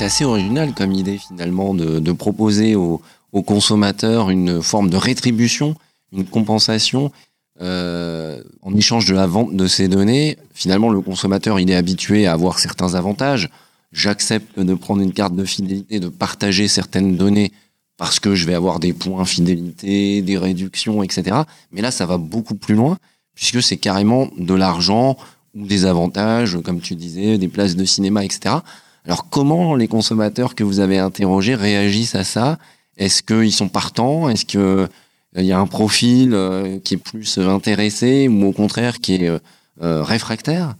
C'est 0.00 0.06
assez 0.06 0.24
original 0.24 0.72
comme 0.72 0.92
idée 0.92 1.18
finalement 1.18 1.74
de, 1.74 2.12
proposer 2.12 2.74
aux, 2.74 3.02
consommateurs 3.44 4.30
une 4.30 4.62
forme 4.62 4.88
de 4.88 4.96
rétribution, 4.96 5.74
une 6.12 6.24
compensation 6.24 7.12
euh, 7.60 8.42
en 8.62 8.74
échange 8.74 9.04
de 9.04 9.12
la 9.12 9.26
vente 9.26 9.54
de 9.54 9.66
ces 9.66 9.88
données, 9.88 10.38
finalement, 10.54 10.88
le 10.88 11.02
consommateur, 11.02 11.60
il 11.60 11.70
est 11.70 11.74
habitué 11.74 12.26
à 12.26 12.32
avoir 12.32 12.58
certains 12.58 12.94
avantages. 12.94 13.50
J'accepte 13.92 14.58
de 14.58 14.72
prendre 14.72 15.02
une 15.02 15.12
carte 15.12 15.36
de 15.36 15.44
fidélité, 15.44 16.00
de 16.00 16.08
partager 16.08 16.66
certaines 16.66 17.18
données 17.18 17.52
parce 17.98 18.20
que 18.20 18.34
je 18.34 18.46
vais 18.46 18.54
avoir 18.54 18.80
des 18.80 18.94
points 18.94 19.26
fidélité, 19.26 20.22
des 20.22 20.38
réductions, 20.38 21.02
etc. 21.02 21.42
Mais 21.72 21.82
là, 21.82 21.90
ça 21.90 22.06
va 22.06 22.16
beaucoup 22.16 22.54
plus 22.54 22.74
loin 22.74 22.96
puisque 23.34 23.62
c'est 23.62 23.76
carrément 23.76 24.30
de 24.38 24.54
l'argent 24.54 25.18
ou 25.54 25.66
des 25.66 25.84
avantages, 25.84 26.56
comme 26.64 26.80
tu 26.80 26.94
disais, 26.94 27.36
des 27.36 27.48
places 27.48 27.76
de 27.76 27.84
cinéma, 27.84 28.24
etc. 28.24 28.60
Alors 29.06 29.28
comment 29.28 29.74
les 29.74 29.88
consommateurs 29.88 30.54
que 30.54 30.64
vous 30.64 30.80
avez 30.80 30.98
interrogés 30.98 31.54
réagissent 31.54 32.14
à 32.14 32.24
ça? 32.24 32.58
Est-ce 32.96 33.22
qu'ils 33.22 33.52
sont 33.52 33.68
partants? 33.68 34.28
Est-ce 34.28 34.44
qu'il 34.44 34.60
euh, 34.60 34.86
y 35.34 35.52
a 35.52 35.58
un 35.58 35.66
profil 35.66 36.34
euh, 36.34 36.78
qui 36.84 36.94
est 36.94 36.98
plus 36.98 37.38
intéressé 37.38 38.28
ou 38.28 38.46
au 38.46 38.52
contraire 38.52 39.00
qui 39.00 39.14
est 39.14 39.28
euh, 39.28 40.02
réfractaire? 40.02 40.74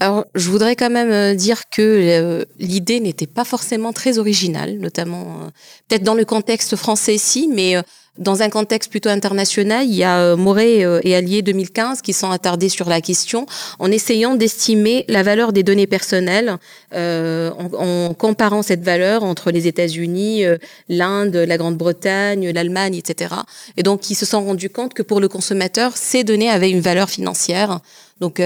Alors, 0.00 0.24
je 0.34 0.50
voudrais 0.50 0.74
quand 0.74 0.90
même 0.90 1.36
dire 1.36 1.68
que 1.70 2.44
l'idée 2.58 2.98
n'était 2.98 3.26
pas 3.26 3.44
forcément 3.44 3.92
très 3.92 4.18
originale, 4.18 4.78
notamment 4.78 5.50
peut-être 5.86 6.02
dans 6.02 6.14
le 6.14 6.24
contexte 6.24 6.74
français 6.74 7.18
si, 7.18 7.46
mais 7.46 7.76
dans 8.18 8.42
un 8.42 8.50
contexte 8.50 8.90
plutôt 8.90 9.08
international, 9.08 9.86
il 9.86 9.94
y 9.94 10.04
a 10.04 10.18
euh, 10.18 10.36
Moret 10.36 10.84
euh, 10.84 11.00
et 11.02 11.16
Allier 11.16 11.40
2015 11.40 12.02
qui 12.02 12.12
sont 12.12 12.30
attardés 12.30 12.68
sur 12.68 12.86
la 12.90 13.00
question 13.00 13.46
en 13.78 13.90
essayant 13.90 14.34
d'estimer 14.34 15.06
la 15.08 15.22
valeur 15.22 15.54
des 15.54 15.62
données 15.62 15.86
personnelles 15.86 16.58
euh, 16.92 17.50
en, 17.50 18.12
comparant 18.12 18.62
cette 18.62 18.82
valeur 18.82 19.24
entre 19.24 19.50
les 19.50 19.66
États-Unis, 19.66 20.44
l'Inde, 20.90 21.36
la 21.36 21.56
Grande-Bretagne, 21.56 22.50
l'Allemagne, 22.50 22.96
etc. 22.96 23.34
Et 23.78 23.82
donc, 23.82 24.10
ils 24.10 24.14
se 24.14 24.26
sont 24.26 24.44
rendus 24.44 24.68
compte 24.68 24.92
que 24.92 25.02
pour 25.02 25.18
le 25.18 25.28
consommateur, 25.28 25.96
ces 25.96 26.22
données 26.22 26.50
avaient 26.50 26.70
une 26.70 26.80
valeur 26.80 27.08
financière 27.08 27.80
donc 28.20 28.40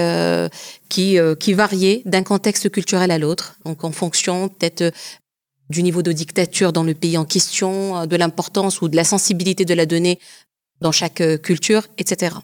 qui, 0.88 1.18
qui 1.38 1.52
variait 1.52 2.02
d'un 2.06 2.22
contexte 2.22 2.70
culturel 2.70 3.10
à 3.10 3.18
l'autre, 3.18 3.56
donc 3.66 3.84
en 3.84 3.90
fonction 3.90 4.48
peut-être 4.48 4.92
du 5.70 5.82
niveau 5.82 6.02
de 6.02 6.12
dictature 6.12 6.72
dans 6.72 6.84
le 6.84 6.94
pays 6.94 7.18
en 7.18 7.24
question, 7.24 7.96
euh, 7.96 8.06
de 8.06 8.16
l'importance 8.16 8.80
ou 8.82 8.88
de 8.88 8.96
la 8.96 9.04
sensibilité 9.04 9.64
de 9.64 9.74
la 9.74 9.86
donnée 9.86 10.18
dans 10.80 10.92
chaque 10.92 11.20
euh, 11.20 11.36
culture, 11.36 11.86
etc. 11.98 12.36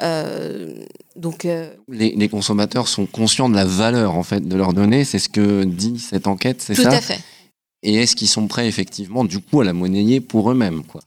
Euh, 0.00 0.74
donc, 1.16 1.46
les, 1.88 2.28
consommateurs 2.28 2.88
sont 2.88 3.06
conscients 3.06 3.48
de 3.48 3.54
la 3.54 3.64
valeur 3.64 4.16
en 4.16 4.22
fait 4.22 4.46
de 4.46 4.56
leurs 4.56 4.72
données, 4.72 5.04
c'est 5.04 5.18
ce 5.18 5.28
que 5.28 5.64
dit 5.64 5.98
cette 5.98 6.26
enquête, 6.26 6.62
c'est 6.62 6.74
ça? 6.74 6.90
Tout 6.90 6.96
à 6.96 7.00
fait. 7.00 7.20
Et 7.82 7.96
est-ce 7.96 8.16
qu'ils 8.16 8.28
sont 8.28 8.46
prêts 8.46 8.68
effectivement 8.68 9.24
du 9.24 9.40
coup 9.40 9.60
à 9.60 9.64
la 9.64 9.72
monnayer 9.72 10.20
pour 10.20 10.50
eux-mêmes 10.50 10.84
quoi? 10.84 11.02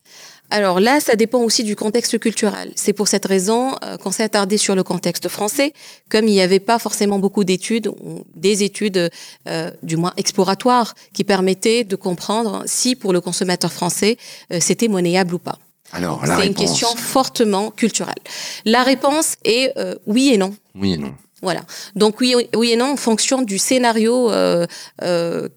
Alors 0.50 0.80
là, 0.80 1.00
ça 1.00 1.16
dépend 1.16 1.40
aussi 1.40 1.64
du 1.64 1.76
contexte 1.76 2.20
culturel. 2.20 2.72
C'est 2.76 2.94
pour 2.94 3.08
cette 3.08 3.26
raison 3.26 3.76
euh, 3.84 3.98
qu'on 3.98 4.12
s'est 4.12 4.24
attardé 4.24 4.58
sur 4.58 4.76
le 4.76 4.84
contexte 4.84 5.28
français, 5.28 5.74
comme 6.10 6.28
il 6.28 6.32
n'y 6.32 6.42
avait 6.42 6.60
pas 6.60 6.80
forcément 6.80 7.20
beaucoup 7.20 7.44
d'études, 7.44 7.92
des 8.36 8.64
études 8.64 9.10
euh, 9.48 9.72
du 9.82 9.98
moins 9.98 10.14
exploratoires, 10.18 10.94
qui 11.14 11.24
permettaient 11.24 11.84
de 11.84 11.96
comprendre 11.96 12.64
si 12.66 12.96
pour 12.96 13.12
le 13.12 13.22
consommateur 13.22 13.72
français, 13.72 14.18
euh, 14.52 14.60
c'était 14.62 14.88
monnayable 14.88 15.34
ou 15.34 15.40
pas. 15.40 15.58
Alors, 15.92 16.22
c'est 16.26 16.48
une 16.48 16.56
question 16.56 16.90
fortement 16.96 17.72
culturelle. 17.72 18.16
La 18.66 18.84
réponse 18.84 19.36
est 19.46 19.72
oui 20.08 20.32
et 20.34 20.38
non. 20.38 20.54
Oui 20.74 20.94
et 20.94 20.98
non. 20.98 21.14
Voilà. 21.42 21.62
Donc 21.96 22.20
oui, 22.20 22.36
oui 22.56 22.72
et 22.72 22.76
non 22.76 22.94
en 22.94 22.98
fonction 22.98 23.44
du 23.44 23.60
scénario 23.60 24.30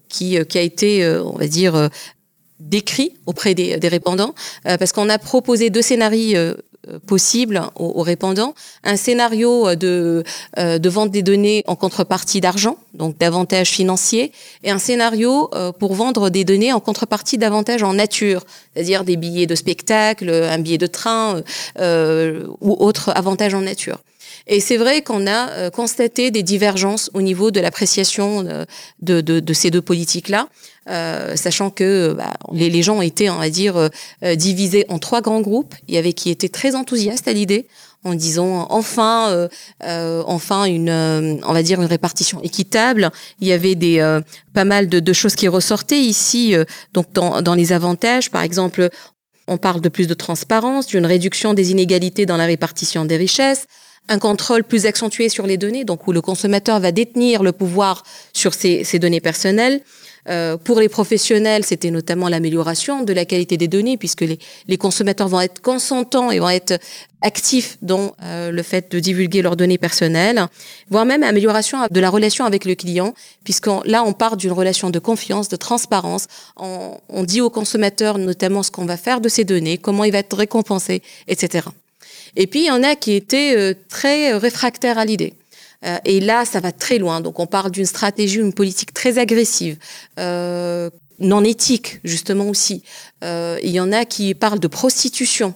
qui, 0.07 0.37
qui 0.45 0.57
a 0.57 0.61
été, 0.61 1.05
on 1.19 1.35
va 1.35 1.47
dire, 1.47 1.89
décrit 2.59 3.13
auprès 3.25 3.53
des, 3.55 3.77
répondants, 3.87 4.33
euh, 4.67 4.77
parce 4.77 4.91
qu'on 4.91 5.09
a 5.09 5.17
proposé 5.17 5.69
deux 5.69 5.81
scénarios 5.81 6.35
euh, 6.35 6.55
possibles 7.05 7.61
aux, 7.75 8.01
répondants. 8.01 8.53
Un 8.83 8.95
scénario 8.95 9.75
de, 9.75 10.23
euh, 10.57 10.79
de 10.79 10.89
vente 10.89 11.11
des 11.11 11.21
données 11.21 11.63
en 11.67 11.75
contrepartie 11.75 12.41
d'argent, 12.41 12.77
donc 12.93 13.17
d'avantages 13.17 13.69
financiers, 13.69 14.31
et 14.63 14.71
un 14.71 14.79
scénario 14.79 15.49
pour 15.79 15.93
vendre 15.93 16.29
des 16.29 16.45
données 16.45 16.73
en 16.73 16.79
contrepartie 16.79 17.37
d'avantages 17.37 17.83
en 17.83 17.93
nature, 17.93 18.43
c'est-à-dire 18.73 19.03
des 19.03 19.17
billets 19.17 19.45
de 19.45 19.55
spectacle, 19.55 20.29
un 20.29 20.57
billet 20.57 20.77
de 20.77 20.87
train 20.87 21.43
ou 21.79 22.75
autre 22.79 23.09
avantage 23.09 23.53
en 23.53 23.61
nature. 23.61 23.99
Et 24.47 24.59
c'est 24.59 24.77
vrai 24.77 25.01
qu'on 25.01 25.27
a 25.27 25.49
euh, 25.51 25.69
constaté 25.69 26.31
des 26.31 26.43
divergences 26.43 27.09
au 27.13 27.21
niveau 27.21 27.51
de 27.51 27.59
l'appréciation 27.59 28.45
euh, 28.47 28.65
de, 29.01 29.21
de, 29.21 29.39
de, 29.39 29.53
ces 29.53 29.71
deux 29.71 29.81
politiques-là, 29.81 30.47
euh, 30.89 31.35
sachant 31.35 31.69
que 31.69 32.13
bah, 32.13 32.33
les, 32.51 32.81
gens 32.81 32.97
ont 32.97 33.01
été, 33.03 33.29
on 33.29 33.37
va 33.37 33.49
dire, 33.49 33.77
euh, 33.77 34.35
divisés 34.35 34.85
en 34.89 34.97
trois 34.97 35.21
grands 35.21 35.41
groupes. 35.41 35.75
Il 35.87 35.93
y 35.93 35.97
avait 35.97 36.13
qui 36.13 36.31
étaient 36.31 36.49
très 36.49 36.73
enthousiastes 36.73 37.27
à 37.27 37.33
l'idée, 37.33 37.67
en 38.03 38.15
disant 38.15 38.65
enfin, 38.71 39.29
euh, 39.83 40.23
enfin 40.25 40.63
une, 40.65 40.89
on 40.89 41.53
va 41.53 41.61
dire 41.61 41.79
une 41.79 41.87
répartition 41.87 42.41
équitable. 42.41 43.11
Il 43.39 43.47
y 43.47 43.51
avait 43.51 43.75
des 43.75 44.19
pas 44.53 44.65
mal 44.65 44.87
de, 44.89 44.99
de, 44.99 45.13
choses 45.13 45.35
qui 45.35 45.47
ressortaient 45.47 45.99
ici, 45.99 46.55
donc 46.93 47.11
dans, 47.13 47.41
dans 47.41 47.55
les 47.55 47.71
avantages, 47.71 48.31
par 48.31 48.41
exemple. 48.41 48.89
On 49.51 49.57
parle 49.57 49.81
de 49.81 49.89
plus 49.89 50.05
de 50.05 50.13
transparence, 50.13 50.85
d'une 50.85 51.07
réduction 51.07 51.55
des 51.55 51.71
inégalités 51.71 52.27
dans 52.27 52.37
la 52.37 52.45
répartition 52.45 53.03
des 53.05 53.17
richesses, 53.17 53.65
un 54.09 54.19
contrôle 54.19 54.63
plus 54.63 54.85
accentué 54.87 55.29
sur 55.29 55.45
les 55.47 55.57
données, 55.57 55.85
donc 55.85 56.07
où 56.07 56.11
le 56.11 56.21
consommateur 56.21 56.79
va 56.79 56.91
détenir 56.91 57.43
le 57.43 57.51
pouvoir 57.51 58.03
sur 58.33 58.53
ces, 58.53 58.83
données 58.99 59.21
personnelles. 59.21 59.81
Euh, 60.27 60.57
pour 60.57 60.79
les 60.79 60.89
professionnels, 60.89 61.63
c'était 61.63 61.91
notamment 61.91 62.27
l'amélioration 62.27 63.03
de 63.03 63.13
la 63.13 63.23
qualité 63.23 63.55
des 63.55 63.67
données, 63.67 63.97
puisque 63.97 64.25
les, 64.67 64.77
consommateurs 64.77 65.27
vont 65.27 65.41
être 65.41 65.61
consentants 65.61 66.31
et 66.31 66.39
vont 66.39 66.49
être 66.49 66.79
actifs 67.21 67.77
dans 67.81 68.15
euh, 68.23 68.51
le 68.51 68.63
fait 68.63 68.91
de 68.91 68.99
divulguer 68.99 69.41
leurs 69.41 69.55
données 69.55 69.77
personnelles, 69.77 70.45
voire 70.89 71.05
même 71.05 71.23
amélioration 71.23 71.77
de 71.89 71.99
la 71.99 72.09
relation 72.09 72.45
avec 72.45 72.65
le 72.65 72.75
client, 72.75 73.13
puisque 73.43 73.69
là, 73.85 74.03
on 74.03 74.13
part 74.13 74.37
d'une 74.37 74.51
relation 74.51 74.89
de 74.89 74.99
confiance, 74.99 75.49
de 75.49 75.55
transparence. 75.55 76.25
On, 76.57 76.97
on 77.09 77.23
dit 77.23 77.41
au 77.41 77.49
consommateur 77.49 78.17
notamment 78.17 78.63
ce 78.63 78.71
qu'on 78.71 78.85
va 78.85 78.97
faire 78.97 79.21
de 79.21 79.29
ces 79.29 79.45
données, 79.45 79.77
comment 79.77 80.03
il 80.03 80.11
va 80.11 80.19
être 80.19 80.35
récompensé, 80.35 81.03
etc. 81.27 81.69
Et 82.35 82.47
puis, 82.47 82.61
il 82.61 82.65
y 82.65 82.71
en 82.71 82.83
a 82.83 82.95
qui 82.95 83.13
étaient 83.13 83.55
euh, 83.57 83.73
très 83.89 84.33
euh, 84.33 84.37
réfractaires 84.37 84.97
à 84.97 85.05
l'idée. 85.05 85.33
Euh, 85.85 85.97
et 86.05 86.19
là, 86.19 86.45
ça 86.45 86.59
va 86.59 86.71
très 86.71 86.97
loin. 86.97 87.21
Donc, 87.21 87.39
on 87.39 87.47
parle 87.47 87.71
d'une 87.71 87.85
stratégie, 87.85 88.39
une 88.39 88.53
politique 88.53 88.93
très 88.93 89.17
agressive, 89.17 89.77
non 91.21 91.43
éthique, 91.43 91.99
justement 92.05 92.47
aussi. 92.47 92.81
il 93.21 93.71
y 93.71 93.79
en 93.79 93.91
a 93.91 94.05
qui 94.05 94.33
parlent 94.33 94.59
de 94.59 94.67
prostitution. 94.67 95.53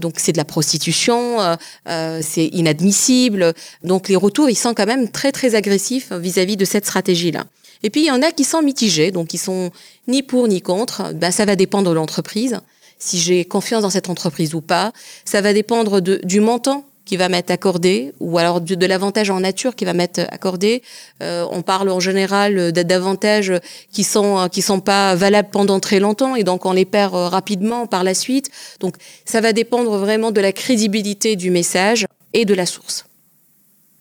donc, 0.00 0.14
c'est 0.16 0.32
de 0.32 0.38
la 0.38 0.46
prostitution, 0.46 1.38
c'est 1.86 2.46
inadmissible. 2.46 3.52
Donc, 3.82 4.08
les 4.08 4.16
retours, 4.16 4.48
ils 4.48 4.56
sont 4.56 4.72
quand 4.72 4.86
même 4.86 5.10
très, 5.10 5.32
très 5.32 5.54
agressifs 5.54 6.12
vis-à-vis 6.12 6.56
de 6.56 6.64
cette 6.64 6.86
stratégie-là. 6.86 7.44
Et 7.82 7.90
puis, 7.90 8.02
il 8.02 8.06
y 8.06 8.10
en 8.10 8.22
a 8.22 8.32
qui 8.32 8.44
sont 8.44 8.62
mitigés, 8.62 9.10
donc 9.10 9.34
ils 9.34 9.38
sont 9.38 9.70
ni 10.08 10.22
pour 10.22 10.48
ni 10.48 10.62
contre. 10.62 11.12
Ben, 11.14 11.30
ça 11.30 11.44
va 11.44 11.56
dépendre 11.56 11.90
de 11.90 11.94
l'entreprise 11.94 12.58
si 12.98 13.18
j'ai 13.18 13.44
confiance 13.44 13.82
dans 13.82 13.90
cette 13.90 14.08
entreprise 14.08 14.54
ou 14.54 14.60
pas. 14.60 14.92
Ça 15.24 15.40
va 15.40 15.52
dépendre 15.52 16.00
de, 16.00 16.20
du 16.24 16.40
montant 16.40 16.84
qui 17.04 17.16
va 17.16 17.28
m'être 17.28 17.50
accordé 17.50 18.12
ou 18.18 18.36
alors 18.36 18.60
de, 18.60 18.86
l'avantage 18.86 19.30
en 19.30 19.40
nature 19.40 19.76
qui 19.76 19.84
va 19.84 19.92
m'être 19.92 20.20
accordé. 20.30 20.82
Euh, 21.22 21.46
on 21.52 21.62
parle 21.62 21.88
en 21.88 22.00
général 22.00 22.72
d'avantages 22.72 23.52
qui 23.92 24.02
sont 24.02 24.48
qui 24.50 24.60
sont 24.60 24.80
pas 24.80 25.14
valables 25.14 25.50
pendant 25.50 25.78
très 25.78 26.00
longtemps 26.00 26.34
et 26.34 26.42
donc 26.42 26.66
on 26.66 26.72
les 26.72 26.84
perd 26.84 27.14
euh, 27.14 27.28
rapidement 27.28 27.86
par 27.86 28.02
la 28.02 28.12
suite. 28.12 28.50
Donc 28.80 28.96
ça 29.24 29.40
va 29.40 29.52
dépendre 29.52 29.96
vraiment 29.98 30.32
de 30.32 30.40
la 30.40 30.52
crédibilité 30.52 31.36
du 31.36 31.50
message 31.50 32.06
et 32.32 32.44
de 32.44 32.54
la 32.54 32.66
source. 32.66 33.06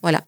Voilà. 0.02 0.24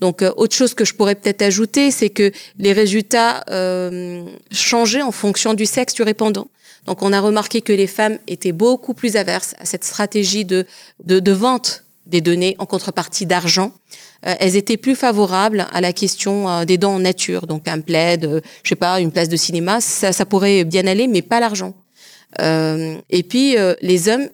Donc 0.00 0.22
euh, 0.22 0.32
autre 0.36 0.54
chose 0.54 0.74
que 0.74 0.84
je 0.84 0.94
pourrais 0.94 1.14
peut-être 1.14 1.42
ajouter, 1.42 1.90
c'est 1.90 2.10
que 2.10 2.30
les 2.58 2.72
résultats 2.72 3.44
euh, 3.50 4.24
changeaient 4.50 5.02
en 5.02 5.12
fonction 5.12 5.54
du 5.54 5.66
sexe 5.66 5.94
du 5.94 6.02
répondant. 6.02 6.48
Donc 6.88 7.02
on 7.02 7.12
a 7.12 7.20
remarqué 7.20 7.60
que 7.60 7.74
les 7.74 7.86
femmes 7.86 8.18
étaient 8.26 8.52
beaucoup 8.52 8.94
plus 8.94 9.16
averses 9.16 9.54
à 9.58 9.66
cette 9.66 9.84
stratégie 9.84 10.46
de, 10.46 10.64
vente 11.30 11.84
des 12.06 12.22
données 12.22 12.56
en 12.58 12.64
contrepartie 12.64 13.26
d'argent. 13.26 13.72
Euh, 14.26 14.34
elles 14.40 14.56
étaient 14.56 14.78
plus 14.78 14.96
favorables 14.96 15.66
à 15.70 15.82
la 15.82 15.92
question 15.92 16.48
euh, 16.48 16.64
des 16.64 16.78
dons 16.78 16.94
en 16.94 17.00
nature, 17.00 17.46
donc 17.46 17.68
un 17.68 17.80
plaid, 17.80 18.24
euh, 18.24 18.40
je 18.62 18.70
sais 18.70 18.74
pas, 18.74 19.00
une 19.00 19.12
place 19.12 19.28
de 19.28 19.36
cinéma, 19.36 19.82
ça, 19.82 20.24
pourrait 20.24 20.64
bien 20.64 20.86
aller, 20.86 21.08
mais 21.08 21.20
pas 21.20 21.40
l'argent. 21.40 21.74
et 22.38 23.22
puis 23.22 23.56
les 23.82 24.08
hommes, 24.08 24.28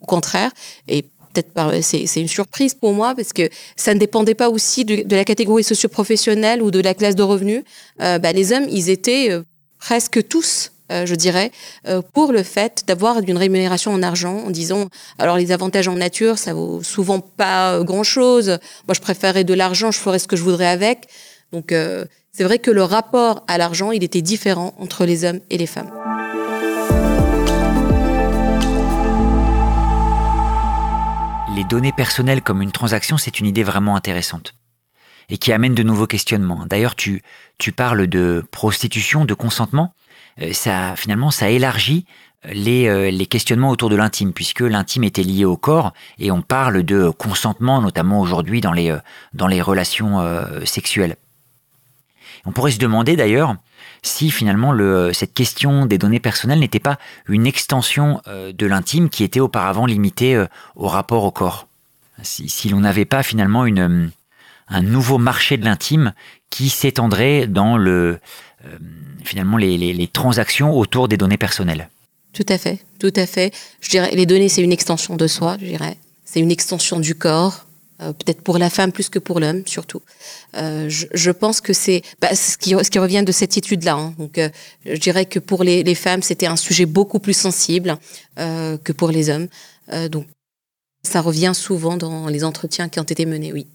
au 0.00 0.06
contraire, 0.06 0.50
et 0.88 1.02
peut-être 1.32 1.80
c'est 1.82 2.20
une 2.20 2.28
surprise 2.28 2.74
pour 2.74 2.92
moi 2.92 3.14
parce 3.14 3.32
que 3.32 3.48
ça 3.76 3.94
ne 3.94 4.00
dépendait 4.00 4.34
pas 4.34 4.50
aussi 4.50 4.84
de, 4.84 5.14
la 5.14 5.24
catégorie 5.24 5.62
socio-professionnelle 5.62 6.60
ou 6.60 6.72
de 6.72 6.80
la 6.80 6.94
classe 6.94 7.14
de 7.14 7.22
revenus. 7.22 7.62
bah, 7.98 8.32
les 8.32 8.52
hommes, 8.52 8.66
ils 8.68 8.90
étaient 8.90 9.30
presque 9.78 10.26
tous 10.26 10.72
euh, 10.90 11.06
je 11.06 11.14
dirais, 11.14 11.50
euh, 11.88 12.02
pour 12.02 12.32
le 12.32 12.42
fait 12.42 12.84
d'avoir 12.86 13.18
une 13.20 13.38
rémunération 13.38 13.92
en 13.92 14.02
argent, 14.02 14.36
en 14.46 14.50
disant, 14.50 14.88
alors 15.18 15.36
les 15.36 15.52
avantages 15.52 15.88
en 15.88 15.94
nature, 15.94 16.38
ça 16.38 16.52
vaut 16.54 16.82
souvent 16.82 17.20
pas 17.20 17.74
euh, 17.74 17.84
grand-chose. 17.84 18.58
Moi, 18.86 18.94
je 18.94 19.00
préférerais 19.00 19.44
de 19.44 19.54
l'argent, 19.54 19.90
je 19.90 19.98
ferais 19.98 20.18
ce 20.18 20.28
que 20.28 20.36
je 20.36 20.42
voudrais 20.42 20.66
avec. 20.66 21.06
Donc, 21.52 21.74
c'est 22.32 22.44
vrai 22.44 22.60
que 22.60 22.70
le 22.70 22.84
rapport 22.84 23.44
à 23.48 23.58
l'argent, 23.58 23.90
il 23.90 24.04
était 24.04 24.22
différent 24.22 24.72
entre 24.78 25.04
les 25.04 25.24
hommes 25.24 25.40
et 25.50 25.58
les 25.58 25.66
femmes. 25.66 25.90
les 31.60 31.64
données 31.64 31.92
personnelles 31.92 32.40
comme 32.40 32.62
une 32.62 32.72
transaction, 32.72 33.18
c'est 33.18 33.38
une 33.38 33.44
idée 33.44 33.64
vraiment 33.64 33.94
intéressante 33.94 34.54
et 35.30 35.38
qui 35.38 35.52
amène 35.52 35.74
de 35.74 35.82
nouveaux 35.82 36.06
questionnements. 36.06 36.64
D'ailleurs, 36.66 36.96
tu, 36.96 37.22
tu 37.58 37.70
parles 37.70 38.06
de 38.06 38.42
prostitution, 38.50 39.24
de 39.24 39.34
consentement. 39.34 39.94
Euh, 40.40 40.52
ça, 40.52 40.94
finalement, 40.96 41.30
ça 41.30 41.50
élargit 41.50 42.06
les, 42.44 42.88
euh, 42.88 43.10
les 43.10 43.26
questionnements 43.26 43.70
autour 43.70 43.90
de 43.90 43.96
l'intime, 43.96 44.32
puisque 44.32 44.60
l'intime 44.60 45.04
était 45.04 45.22
lié 45.22 45.44
au 45.44 45.56
corps, 45.56 45.92
et 46.18 46.30
on 46.30 46.42
parle 46.42 46.82
de 46.82 47.10
consentement, 47.10 47.80
notamment 47.80 48.20
aujourd'hui 48.20 48.60
dans 48.60 48.72
les, 48.72 48.90
euh, 48.90 48.98
dans 49.34 49.46
les 49.46 49.60
relations 49.60 50.18
sexuelles. 50.64 51.16
On 52.46 52.52
pourrait 52.52 52.70
se 52.70 52.78
demander 52.78 53.16
d'ailleurs 53.16 53.56
si 54.02 54.30
finalement 54.30 54.72
le, 54.72 55.12
cette 55.12 55.34
question 55.34 55.84
des 55.84 55.98
données 55.98 56.20
personnelles 56.20 56.60
n'était 56.60 56.80
pas 56.80 56.98
une 57.28 57.46
extension 57.46 58.22
de 58.26 58.66
l'intime 58.66 59.10
qui 59.10 59.24
était 59.24 59.40
auparavant 59.40 59.84
limitée 59.84 60.42
au 60.74 60.88
rapport 60.88 61.24
au 61.24 61.30
corps. 61.30 61.68
Si, 62.22 62.48
si 62.48 62.70
l'on 62.70 62.80
n'avait 62.80 63.04
pas 63.04 63.22
finalement 63.22 63.66
une, 63.66 64.10
un 64.70 64.82
nouveau 64.82 65.18
marché 65.18 65.56
de 65.56 65.64
l'intime 65.64 66.14
qui 66.48 66.68
s'étendrait 66.68 67.46
dans 67.46 67.76
le, 67.76 68.20
euh, 68.64 68.78
finalement 69.24 69.56
les, 69.56 70.08
transactions 70.12 70.76
autour 70.76 71.08
des 71.08 71.16
données 71.16 71.38
personnelles. 71.38 71.88
Tout 72.32 72.46
à 72.48 72.58
fait, 72.58 72.78
tout 72.98 73.12
à 73.16 73.26
fait. 73.26 73.52
Je 73.80 73.88
dirais, 73.90 74.10
les 74.12 74.26
données, 74.26 74.48
c'est 74.48 74.62
une 74.62 74.72
extension 74.72 75.16
de 75.16 75.26
soi, 75.26 75.56
je 75.60 75.66
dirais. 75.66 75.96
C'est 76.24 76.40
une 76.40 76.50
extension 76.50 77.00
du 77.00 77.16
corps, 77.16 77.66
euh, 78.00 78.12
peut-être 78.12 78.42
pour 78.42 78.58
la 78.58 78.70
femme 78.70 78.92
plus 78.92 79.08
que 79.08 79.18
pour 79.18 79.40
l'homme, 79.40 79.62
surtout. 79.66 80.00
Euh, 80.56 80.88
je, 80.88 81.30
pense 81.32 81.60
que 81.60 81.72
c'est 81.72 82.02
bah, 82.20 82.34
ce, 82.34 82.56
qui, 82.56 82.70
ce, 82.70 82.90
qui, 82.90 82.98
revient 83.00 83.24
de 83.26 83.32
cette 83.32 83.56
étude-là. 83.56 83.94
Hein. 83.94 84.14
Donc, 84.18 84.40
je 84.86 84.96
dirais 84.96 85.26
que 85.26 85.40
pour 85.40 85.64
les, 85.64 85.82
les 85.82 85.94
femmes, 85.96 86.22
c'était 86.22 86.46
un 86.46 86.56
sujet 86.56 86.86
beaucoup 86.86 87.18
plus 87.18 87.36
sensible 87.36 87.98
que 88.36 88.92
pour 88.92 89.10
les 89.10 89.28
hommes. 89.28 89.48
donc, 90.08 90.26
ça 91.02 91.20
revient 91.20 91.52
souvent 91.54 91.96
dans 91.96 92.28
les 92.28 92.44
entretiens 92.44 92.88
qui 92.88 93.00
ont 93.00 93.04
été 93.04 93.26
menés, 93.26 93.52
oui. 93.52 93.66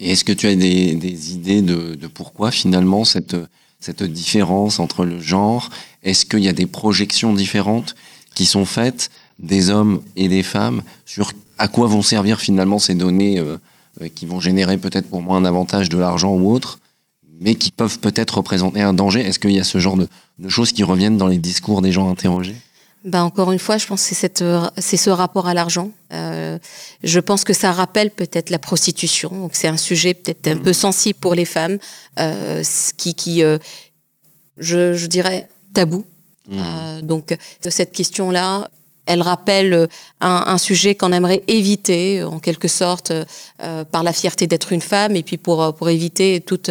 Et 0.00 0.12
est-ce 0.12 0.24
que 0.24 0.32
tu 0.32 0.46
as 0.46 0.56
des, 0.56 0.94
des 0.94 1.32
idées 1.32 1.62
de, 1.62 1.94
de, 1.94 2.06
pourquoi 2.08 2.50
finalement 2.50 3.04
cette, 3.04 3.36
cette 3.84 4.02
différence 4.02 4.80
entre 4.80 5.04
le 5.04 5.20
genre? 5.20 5.68
Est-ce 6.02 6.24
qu'il 6.24 6.42
y 6.42 6.48
a 6.48 6.54
des 6.54 6.64
projections 6.64 7.34
différentes 7.34 7.96
qui 8.34 8.46
sont 8.46 8.64
faites 8.64 9.10
des 9.38 9.68
hommes 9.68 10.00
et 10.16 10.28
des 10.28 10.42
femmes 10.42 10.82
sur 11.04 11.32
à 11.58 11.68
quoi 11.68 11.86
vont 11.86 12.00
servir 12.00 12.40
finalement 12.40 12.78
ces 12.78 12.94
données 12.94 13.38
euh, 13.38 13.58
euh, 14.00 14.08
qui 14.08 14.24
vont 14.24 14.40
générer 14.40 14.78
peut-être 14.78 15.08
pour 15.10 15.20
moi 15.20 15.36
un 15.36 15.44
avantage 15.44 15.90
de 15.90 15.98
l'argent 15.98 16.32
ou 16.32 16.50
autre, 16.50 16.78
mais 17.40 17.56
qui 17.56 17.70
peuvent 17.70 17.98
peut-être 17.98 18.38
représenter 18.38 18.80
un 18.80 18.94
danger? 18.94 19.20
Est-ce 19.20 19.38
qu'il 19.38 19.52
y 19.52 19.60
a 19.60 19.64
ce 19.64 19.78
genre 19.78 19.98
de, 19.98 20.08
de 20.38 20.48
choses 20.48 20.72
qui 20.72 20.82
reviennent 20.82 21.18
dans 21.18 21.28
les 21.28 21.38
discours 21.38 21.82
des 21.82 21.92
gens 21.92 22.08
interrogés? 22.08 22.56
Ben 23.04 23.22
encore 23.22 23.52
une 23.52 23.58
fois, 23.58 23.76
je 23.76 23.86
pense 23.86 24.08
que 24.08 24.14
c'est 24.78 24.96
ce 24.96 25.10
rapport 25.10 25.46
à 25.46 25.52
l'argent. 25.52 25.90
Euh, 26.12 26.58
je 27.02 27.20
pense 27.20 27.44
que 27.44 27.52
ça 27.52 27.70
rappelle 27.70 28.10
peut-être 28.10 28.48
la 28.48 28.58
prostitution. 28.58 29.28
Donc 29.28 29.50
c'est 29.52 29.68
un 29.68 29.76
sujet 29.76 30.14
peut-être 30.14 30.46
un 30.48 30.56
peu 30.56 30.72
sensible 30.72 31.18
pour 31.18 31.34
les 31.34 31.44
femmes, 31.44 31.78
euh, 32.18 32.62
qui, 32.96 33.14
qui 33.14 33.42
euh, 33.42 33.58
je, 34.56 34.94
je, 34.94 35.06
dirais, 35.06 35.48
tabou. 35.74 36.06
Mmh. 36.48 36.58
Euh, 36.58 37.02
donc 37.02 37.36
cette 37.68 37.92
question-là, 37.92 38.70
elle 39.04 39.20
rappelle 39.20 39.86
un, 40.22 40.44
un 40.46 40.56
sujet 40.56 40.94
qu'on 40.94 41.12
aimerait 41.12 41.42
éviter, 41.46 42.22
en 42.22 42.38
quelque 42.38 42.68
sorte, 42.68 43.12
euh, 43.62 43.84
par 43.84 44.02
la 44.02 44.14
fierté 44.14 44.46
d'être 44.46 44.72
une 44.72 44.80
femme, 44.80 45.14
et 45.14 45.22
puis 45.22 45.36
pour, 45.36 45.74
pour 45.74 45.90
éviter 45.90 46.40
toutes 46.40 46.70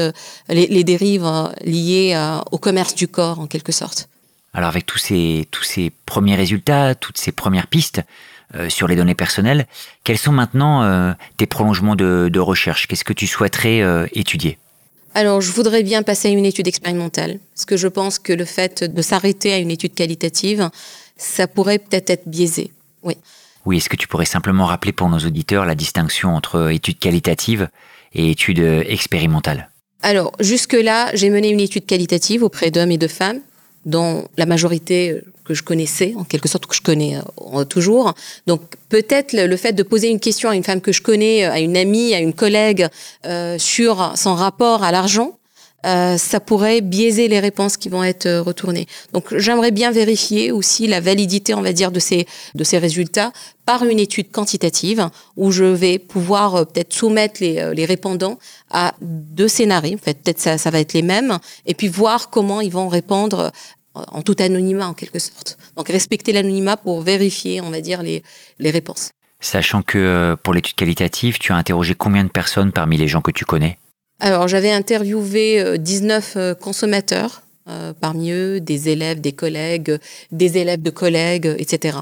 les, 0.49 0.65
les 0.65 0.83
dérives 0.83 1.29
liées 1.63 2.19
au 2.51 2.57
commerce 2.57 2.95
du 2.95 3.07
corps, 3.07 3.39
en 3.39 3.45
quelque 3.45 3.71
sorte. 3.71 4.09
Alors 4.53 4.69
avec 4.69 4.85
tous 4.85 4.99
ces, 4.99 5.47
tous 5.51 5.63
ces 5.63 5.91
premiers 6.05 6.35
résultats, 6.35 6.95
toutes 6.95 7.17
ces 7.17 7.31
premières 7.31 7.67
pistes 7.67 8.01
euh, 8.55 8.69
sur 8.69 8.87
les 8.87 8.95
données 8.95 9.15
personnelles, 9.15 9.65
quels 10.03 10.19
sont 10.19 10.31
maintenant 10.31 10.83
euh, 10.83 11.13
tes 11.37 11.47
prolongements 11.47 11.95
de, 11.95 12.29
de 12.31 12.39
recherche? 12.39 12.87
Qu'est-ce 12.87 13.03
que 13.03 13.13
tu 13.13 13.25
souhaiterais 13.25 13.81
euh, 13.81 14.05
étudier? 14.13 14.59
Alors, 15.15 15.41
je 15.41 15.51
voudrais 15.51 15.83
bien 15.83 16.03
passer 16.03 16.27
à 16.27 16.31
une 16.31 16.45
étude 16.45 16.67
expérimentale, 16.67 17.39
parce 17.53 17.65
que 17.65 17.77
je 17.77 17.87
pense 17.87 18.19
que 18.19 18.33
le 18.33 18.45
fait 18.45 18.83
de 18.83 19.01
s'arrêter 19.01 19.53
à 19.53 19.57
une 19.57 19.71
étude 19.71 19.93
qualitative, 19.93 20.69
ça 21.17 21.47
pourrait 21.47 21.79
peut-être 21.79 22.09
être 22.09 22.27
biaisé. 22.27 22.71
Oui. 23.03 23.15
Oui, 23.65 23.77
est-ce 23.77 23.89
que 23.89 23.95
tu 23.95 24.07
pourrais 24.07 24.25
simplement 24.25 24.65
rappeler 24.65 24.91
pour 24.91 25.09
nos 25.09 25.19
auditeurs 25.19 25.65
la 25.65 25.75
distinction 25.75 26.35
entre 26.35 26.71
étude 26.71 26.99
qualitative 26.99 27.69
et 28.13 28.31
étude 28.31 28.59
expérimentale? 28.59 29.69
Alors, 30.01 30.33
jusque-là, 30.39 31.11
j'ai 31.13 31.29
mené 31.29 31.49
une 31.49 31.59
étude 31.59 31.85
qualitative 31.85 32.43
auprès 32.43 32.71
d'hommes 32.71 32.91
et 32.91 32.97
de 32.97 33.07
femmes 33.07 33.39
dont 33.85 34.25
la 34.37 34.45
majorité 34.45 35.21
que 35.43 35.53
je 35.53 35.63
connaissais, 35.63 36.13
en 36.17 36.23
quelque 36.23 36.47
sorte 36.47 36.65
que 36.65 36.75
je 36.75 36.81
connais 36.81 37.17
euh, 37.17 37.65
toujours. 37.65 38.13
Donc 38.47 38.61
peut-être 38.89 39.33
le, 39.33 39.57
fait 39.57 39.73
de 39.73 39.83
poser 39.83 40.09
une 40.09 40.19
question 40.19 40.49
à 40.49 40.55
une 40.55 40.63
femme 40.63 40.81
que 40.81 40.91
je 40.91 41.01
connais, 41.01 41.45
à 41.45 41.59
une 41.59 41.75
amie, 41.75 42.13
à 42.13 42.19
une 42.19 42.33
collègue 42.33 42.87
euh, 43.25 43.57
sur 43.57 44.13
son 44.15 44.35
rapport 44.35 44.83
à 44.83 44.91
l'argent, 44.91 45.37
euh, 45.85 46.17
ça 46.17 46.39
pourrait 46.39 46.81
biaiser 46.81 47.27
les 47.27 47.39
réponses 47.39 47.77
qui 47.77 47.89
vont 47.89 48.03
être 48.03 48.29
retournées. 48.39 48.87
Donc 49.11 49.35
j'aimerais 49.37 49.71
bien 49.71 49.91
vérifier 49.91 50.51
aussi 50.51 50.87
la 50.87 50.99
validité, 50.99 51.53
on 51.53 51.61
va 51.61 51.73
dire, 51.73 51.91
de 51.91 51.99
ces 51.99 52.25
de 52.55 52.63
ces 52.63 52.77
résultats 52.77 53.31
par 53.65 53.85
une 53.85 53.99
étude 53.99 54.31
quantitative 54.31 55.09
où 55.37 55.51
je 55.51 55.63
vais 55.63 55.99
pouvoir 55.99 56.65
peut-être 56.67 56.93
soumettre 56.93 57.41
les, 57.41 57.73
les 57.73 57.85
répondants 57.85 58.37
à 58.69 58.93
deux 59.01 59.47
scénarios. 59.47 59.95
En 59.95 60.05
fait, 60.05 60.21
peut-être 60.21 60.39
ça, 60.39 60.57
ça 60.57 60.69
va 60.69 60.79
être 60.79 60.93
les 60.93 61.01
mêmes, 61.01 61.37
et 61.65 61.73
puis 61.73 61.87
voir 61.87 62.29
comment 62.29 62.59
ils 62.61 62.71
vont 62.71 62.89
répondre 62.89 63.51
en 63.93 64.21
tout 64.21 64.35
anonymat 64.39 64.87
en 64.87 64.93
quelque 64.93 65.19
sorte. 65.19 65.57
Donc 65.77 65.89
respecter 65.89 66.33
l'anonymat 66.33 66.77
pour 66.77 67.01
vérifier, 67.01 67.61
on 67.61 67.69
va 67.69 67.81
dire, 67.81 68.03
les, 68.03 68.23
les 68.59 68.71
réponses. 68.71 69.11
Sachant 69.39 69.81
que 69.81 69.97
euh, 69.97 70.35
pour 70.35 70.53
l'étude 70.53 70.75
qualitative, 70.75 71.37
tu 71.37 71.51
as 71.51 71.55
interrogé 71.55 71.95
combien 71.95 72.23
de 72.23 72.29
personnes 72.29 72.71
parmi 72.71 72.97
les 72.97 73.07
gens 73.07 73.21
que 73.21 73.31
tu 73.31 73.45
connais? 73.45 73.77
Alors 74.19 74.47
j'avais 74.47 74.71
interviewé 74.71 75.77
19 75.77 76.33
euh, 76.35 76.39
euh, 76.39 76.55
consommateurs 76.55 77.41
euh, 77.69 77.93
parmi 77.99 78.31
eux 78.31 78.59
des 78.59 78.89
élèves, 78.89 79.21
des 79.21 79.31
collègues, 79.31 79.97
des 80.31 80.57
élèves 80.57 80.81
de 80.81 80.89
collègues, 80.89 81.53
etc. 81.57 81.97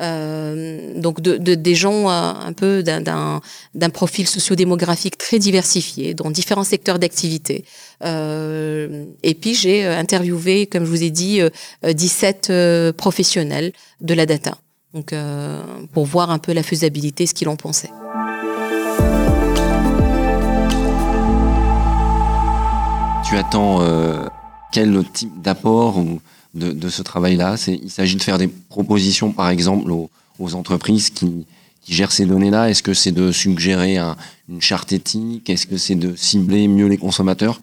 Donc 0.00 1.20
de, 1.20 1.36
de, 1.36 1.54
des 1.54 1.74
gens 1.74 2.08
un 2.08 2.52
peu 2.52 2.82
d'un 2.82 3.90
profil 3.92 4.26
sociodémographique 4.26 5.16
très 5.16 5.38
diversifié, 5.38 6.14
dans 6.14 6.30
différents 6.30 6.64
secteurs 6.64 6.98
d'activité. 6.98 7.64
Et 8.02 9.34
puis 9.40 9.54
j'ai 9.54 9.86
interviewé, 9.86 10.66
comme 10.66 10.84
je 10.84 10.90
vous 10.90 11.04
ai 11.04 11.10
dit, 11.10 11.40
17 11.84 12.92
professionnels 12.96 13.72
de 14.00 14.14
la 14.14 14.26
data, 14.26 14.58
donc 14.94 15.14
pour 15.92 16.06
voir 16.06 16.30
un 16.30 16.38
peu 16.38 16.52
la 16.52 16.64
faisabilité, 16.64 17.26
ce 17.26 17.34
qu'ils 17.34 17.48
en 17.48 17.56
pensaient. 17.56 17.90
Attends 23.36 23.80
quel 24.72 25.04
type 25.12 25.40
d'apport 25.40 26.02
de, 26.54 26.72
de, 26.72 26.88
ce 26.88 27.02
travail-là? 27.02 27.56
Il 27.68 27.90
s'agit 27.90 28.16
de 28.16 28.22
faire 28.22 28.38
des 28.38 28.48
propositions, 28.48 29.32
par 29.32 29.48
exemple, 29.48 29.90
aux, 29.90 30.54
entreprises 30.54 31.10
qui, 31.10 31.46
gèrent 31.86 32.12
ces 32.12 32.26
données-là. 32.26 32.70
Est-ce 32.70 32.82
que 32.82 32.94
c'est 32.94 33.12
de 33.12 33.30
suggérer 33.30 33.98
un, 33.98 34.16
une 34.48 34.62
charte 34.62 34.92
éthique? 34.92 35.50
Est-ce 35.50 35.66
que 35.66 35.76
c'est 35.76 35.94
de 35.94 36.16
cibler 36.16 36.66
mieux 36.66 36.86
les 36.86 36.96
consommateurs? 36.96 37.60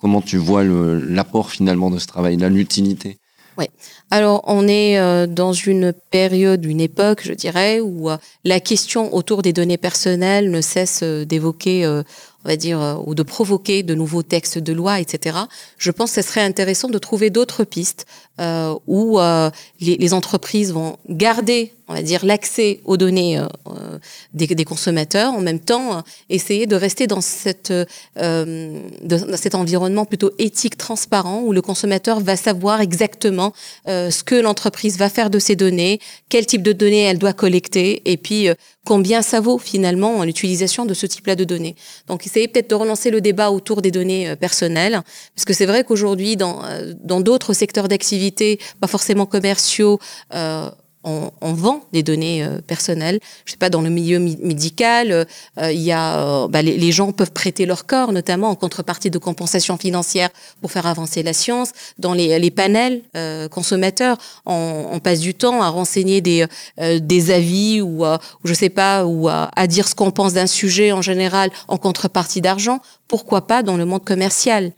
Comment 0.00 0.20
tu 0.20 0.36
vois 0.36 0.64
l'apport 0.64 1.50
finalement 1.50 1.90
de 1.90 1.98
ce 1.98 2.06
travail-là, 2.06 2.48
l'utilité? 2.48 3.18
Oui. 3.58 3.66
Alors, 4.10 4.42
on 4.46 4.66
est 4.66 4.98
euh, 4.98 5.26
dans 5.26 5.52
une 5.52 5.92
période, 5.92 6.64
une 6.64 6.80
époque, 6.80 7.20
je 7.22 7.32
dirais, 7.32 7.80
où 7.80 8.10
euh, 8.10 8.16
la 8.44 8.60
question 8.60 9.14
autour 9.14 9.42
des 9.42 9.52
données 9.52 9.76
personnelles 9.76 10.50
ne 10.50 10.60
cesse 10.60 11.00
euh, 11.02 11.24
d'évoquer 11.24 12.02
on 12.44 12.48
va 12.48 12.56
dire, 12.56 12.80
euh, 12.80 12.94
ou 13.06 13.14
de 13.14 13.22
provoquer 13.22 13.82
de 13.82 13.94
nouveaux 13.94 14.22
textes 14.22 14.58
de 14.58 14.72
loi, 14.72 15.00
etc. 15.00 15.38
Je 15.78 15.90
pense 15.90 16.12
que 16.12 16.22
ce 16.22 16.28
serait 16.28 16.42
intéressant 16.42 16.88
de 16.88 16.98
trouver 16.98 17.30
d'autres 17.30 17.64
pistes 17.64 18.06
euh, 18.40 18.74
où 18.86 19.20
euh, 19.20 19.50
les, 19.80 19.96
les, 19.96 20.14
entreprises 20.14 20.72
vont 20.72 20.96
garder, 21.08 21.74
on 21.86 21.92
va 21.92 22.00
dire, 22.00 22.24
l'accès 22.24 22.80
aux 22.86 22.96
données 22.96 23.38
euh, 23.38 23.46
euh 23.66 23.98
des, 24.32 24.46
des, 24.46 24.64
consommateurs, 24.64 25.34
en 25.34 25.42
même 25.42 25.60
temps 25.60 25.98
euh, 25.98 26.00
essayer 26.30 26.66
de 26.66 26.74
rester 26.74 27.06
dans, 27.06 27.20
cette, 27.20 27.72
dans 28.16 29.36
cet 29.36 29.54
environnement 29.54 30.06
plutôt 30.06 30.30
éthique, 30.38 30.78
transparent, 30.78 31.42
où 31.42 31.52
le 31.52 31.60
consommateur 31.60 32.20
va 32.20 32.36
savoir 32.36 32.80
exactement 32.80 33.52
ce 33.86 34.22
que 34.22 34.34
l'entreprise 34.34 34.96
va 34.96 35.10
faire 35.10 35.28
de 35.28 35.38
ces 35.38 35.54
données, 35.54 36.00
quel 36.30 36.46
type 36.46 36.62
de 36.62 36.72
données 36.72 37.02
elle 37.02 37.18
doit 37.18 37.34
collecter, 37.34 38.00
et 38.10 38.16
puis 38.16 38.48
combien 38.84 39.22
ça 39.22 39.40
vaut 39.40 39.58
finalement 39.58 40.24
l'utilisation 40.24 40.84
de 40.84 40.94
ce 40.94 41.06
type-là 41.06 41.36
de 41.36 41.44
données. 41.44 41.76
Donc, 42.08 42.26
essayer 42.26 42.48
peut-être 42.48 42.70
de 42.70 42.74
relancer 42.74 43.10
le 43.10 43.20
débat 43.20 43.50
autour 43.50 43.82
des 43.82 43.90
données 43.90 44.34
personnelles, 44.36 45.00
parce 45.34 45.44
que 45.44 45.52
c'est 45.52 45.66
vrai 45.66 45.84
qu'aujourd'hui, 45.84 46.36
dans 46.36 46.62
dans 47.00 47.20
d'autres 47.20 47.52
secteurs 47.52 47.88
d'activité 47.88 48.58
pas 48.80 48.86
forcément 48.86 49.26
commerciaux, 49.26 49.98
euh, 50.34 50.70
on, 51.04 51.52
vend 51.52 51.82
des 51.92 52.02
données 52.02 52.44
euh, 52.44 52.60
personnelles. 52.60 53.18
Je 53.44 53.52
sais 53.52 53.56
pas, 53.56 53.70
dans 53.70 53.80
le 53.80 53.90
milieu 53.90 54.18
médical, 54.18 55.10
euh, 55.58 55.72
il 55.72 55.80
y 55.80 55.92
a, 55.92 56.46
bah, 56.48 56.62
les, 56.62 56.92
gens 56.92 57.12
peuvent 57.12 57.32
prêter 57.32 57.66
leur 57.66 57.86
corps, 57.86 58.12
notamment 58.12 58.50
en 58.50 58.54
contrepartie 58.54 59.10
de 59.10 59.18
compensation 59.18 59.76
financière 59.76 60.30
pour 60.60 60.70
faire 60.70 60.86
avancer 60.86 61.22
la 61.22 61.32
science. 61.32 61.72
Dans 61.98 62.14
les, 62.14 62.50
panels 62.50 63.02
consommateurs, 63.50 64.18
on, 64.46 65.00
passe 65.02 65.20
du 65.20 65.34
temps 65.34 65.62
à 65.62 65.68
renseigner 65.68 66.20
des, 66.20 66.46
des 66.78 67.30
avis 67.30 67.80
ou, 67.80 68.04
je 68.44 68.54
sais 68.54 68.68
pas, 68.68 69.06
ou 69.06 69.28
à, 69.28 69.50
à 69.56 69.66
dire 69.66 69.88
ce 69.88 69.94
qu'on 69.94 70.10
pense 70.10 70.34
d'un 70.34 70.46
sujet 70.46 70.92
en 70.92 71.02
général 71.02 71.50
en 71.68 71.78
contrepartie 71.78 72.40
d'argent. 72.40 72.80
Pourquoi 73.08 73.46
pas 73.46 73.62
dans 73.62 73.76
le 73.76 73.84
monde 73.84 74.04
commercial? 74.04 74.72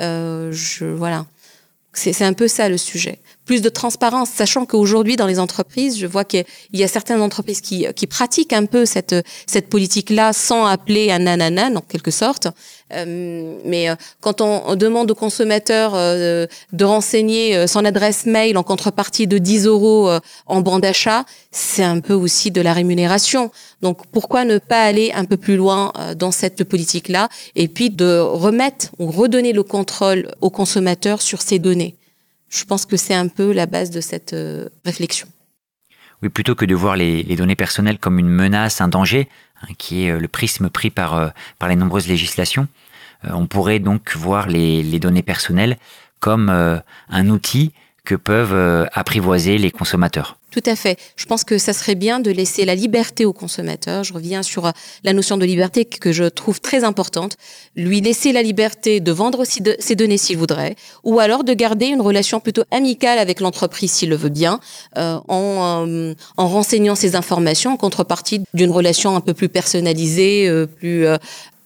Je, 0.00 0.84
Voilà. 0.84 1.26
C'est 1.92 2.22
un 2.22 2.32
peu 2.32 2.48
ça 2.48 2.68
le 2.68 2.78
sujet 2.78 3.20
plus 3.50 3.62
de 3.62 3.68
transparence, 3.68 4.30
sachant 4.30 4.64
qu'aujourd'hui 4.64 5.16
dans 5.16 5.26
les 5.26 5.40
entreprises, 5.40 5.98
je 5.98 6.06
vois 6.06 6.24
qu'il 6.24 6.44
y 6.72 6.84
a 6.84 6.86
certaines 6.86 7.20
entreprises 7.20 7.60
qui, 7.60 7.84
qui 7.96 8.06
pratiquent 8.06 8.52
un 8.52 8.64
peu 8.64 8.86
cette, 8.86 9.16
cette 9.44 9.68
politique-là 9.68 10.32
sans 10.32 10.66
appeler 10.66 11.10
un 11.10 11.18
nanana, 11.18 11.66
en 11.74 11.80
quelque 11.80 12.12
sorte. 12.12 12.46
Euh, 12.92 13.56
mais 13.64 13.90
euh, 13.90 13.96
quand 14.20 14.40
on, 14.40 14.76
demande 14.76 15.10
au 15.10 15.16
consommateur 15.16 15.96
euh, 15.96 16.46
de 16.72 16.84
renseigner 16.84 17.66
son 17.66 17.84
adresse 17.84 18.24
mail 18.24 18.56
en 18.56 18.62
contrepartie 18.62 19.26
de 19.26 19.38
10 19.38 19.66
euros 19.66 20.08
en 20.46 20.60
bon 20.60 20.78
d'achat, 20.78 21.24
c'est 21.50 21.82
un 21.82 21.98
peu 21.98 22.14
aussi 22.14 22.52
de 22.52 22.60
la 22.60 22.72
rémunération. 22.72 23.50
Donc 23.82 24.06
pourquoi 24.12 24.44
ne 24.44 24.58
pas 24.58 24.84
aller 24.84 25.10
un 25.12 25.24
peu 25.24 25.36
plus 25.36 25.56
loin 25.56 25.92
dans 26.16 26.30
cette 26.30 26.62
politique-là 26.62 27.28
et 27.56 27.66
puis 27.66 27.90
de 27.90 28.20
remettre 28.20 28.90
ou 29.00 29.10
redonner 29.10 29.52
le 29.52 29.64
contrôle 29.64 30.30
au 30.40 30.50
consommateur 30.50 31.20
sur 31.20 31.42
ces 31.42 31.58
données? 31.58 31.96
Je 32.50 32.64
pense 32.64 32.84
que 32.84 32.96
c'est 32.96 33.14
un 33.14 33.28
peu 33.28 33.52
la 33.52 33.66
base 33.66 33.90
de 33.90 34.00
cette 34.00 34.34
euh, 34.34 34.68
réflexion. 34.84 35.28
Oui, 36.22 36.28
plutôt 36.28 36.54
que 36.54 36.66
de 36.66 36.74
voir 36.74 36.96
les, 36.96 37.24
données 37.36 37.56
personnelles 37.56 37.98
comme 37.98 38.18
une 38.18 38.28
menace, 38.28 38.80
un 38.80 38.88
danger, 38.88 39.28
hein, 39.62 39.68
qui 39.78 40.04
est 40.04 40.10
euh, 40.10 40.18
le 40.18 40.28
prisme 40.28 40.68
pris 40.68 40.90
par, 40.90 41.14
euh, 41.14 41.28
les 41.66 41.76
nombreuses 41.76 42.08
législations, 42.08 42.68
on 43.22 43.46
pourrait 43.46 43.80
donc 43.80 44.16
voir 44.16 44.48
les 44.48 44.98
données 44.98 45.22
personnelles 45.22 45.76
comme 46.20 46.48
un 46.48 47.28
outil 47.28 47.72
que 48.04 48.14
peuvent 48.14 48.88
apprivoiser 48.92 49.58
les 49.58 49.70
consommateurs. 49.70 50.40
Tout 50.50 50.62
à 50.66 50.74
fait. 50.74 50.98
Je 51.14 51.26
pense 51.26 51.44
que 51.44 51.58
ça 51.58 51.72
serait 51.72 51.94
bien 51.94 52.18
de 52.18 52.30
laisser 52.30 52.64
la 52.64 52.74
liberté 52.74 53.24
au 53.24 53.32
consommateur. 53.32 54.02
Je 54.02 54.12
reviens 54.12 54.42
sur 54.42 54.66
euh, 54.66 54.70
la 55.04 55.12
notion 55.12 55.36
de 55.36 55.44
liberté 55.44 55.84
que 55.84 56.10
je 56.10 56.24
trouve 56.24 56.60
très 56.60 56.82
importante. 56.82 57.36
Lui 57.76 58.00
laisser 58.00 58.32
la 58.32 58.42
liberté 58.42 58.98
de 58.98 59.12
vendre 59.12 59.44
ses 59.44 59.94
données 59.94 60.18
s'il 60.18 60.38
voudrait, 60.38 60.74
ou 61.04 61.20
alors 61.20 61.44
de 61.44 61.54
garder 61.54 61.86
une 61.86 62.00
relation 62.00 62.40
plutôt 62.40 62.64
amicale 62.72 63.18
avec 63.18 63.40
l'entreprise 63.40 63.92
s'il 63.92 64.08
le 64.08 64.16
veut 64.16 64.28
bien, 64.28 64.58
euh, 64.98 65.18
en, 65.28 65.86
euh, 65.88 66.14
en 66.36 66.48
renseignant 66.48 66.96
ses 66.96 67.14
informations 67.14 67.74
en 67.74 67.76
contrepartie 67.76 68.42
d'une 68.52 68.70
relation 68.70 69.14
un 69.14 69.20
peu 69.20 69.34
plus 69.34 69.48
personnalisée, 69.48 70.48
euh, 70.48 70.66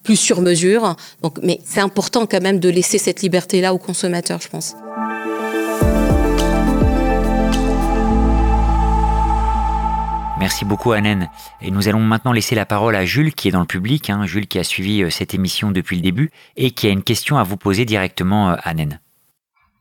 plus 0.03 0.15
sur 0.15 0.41
mesure. 0.41 0.95
Mais 1.41 1.59
c'est 1.65 1.79
important 1.79 2.27
quand 2.27 2.41
même 2.41 2.59
de 2.59 2.69
laisser 2.69 2.99
cette 2.99 3.23
liberté-là 3.23 3.73
au 3.73 3.79
consommateur, 3.79 4.39
je 4.41 4.49
pense. 4.49 4.75
Merci 10.45 10.63
beaucoup 10.63 10.91
Anen. 10.91 11.27
Et 11.59 11.71
nous 11.71 11.87
allons 11.87 12.01
maintenant 12.01 12.31
laisser 12.31 12.53
la 12.53 12.67
parole 12.67 12.95
à 12.95 13.03
Jules 13.03 13.33
qui 13.33 13.47
est 13.47 13.51
dans 13.51 13.61
le 13.61 13.65
public, 13.65 14.11
hein. 14.11 14.27
Jules 14.27 14.45
qui 14.45 14.59
a 14.59 14.63
suivi 14.63 15.01
euh, 15.01 15.09
cette 15.09 15.33
émission 15.33 15.71
depuis 15.71 15.95
le 15.95 16.03
début 16.03 16.29
et 16.55 16.69
qui 16.69 16.85
a 16.85 16.91
une 16.91 17.01
question 17.01 17.39
à 17.39 17.43
vous 17.43 17.57
poser 17.57 17.83
directement 17.83 18.51
euh, 18.51 18.55
Anen. 18.63 18.99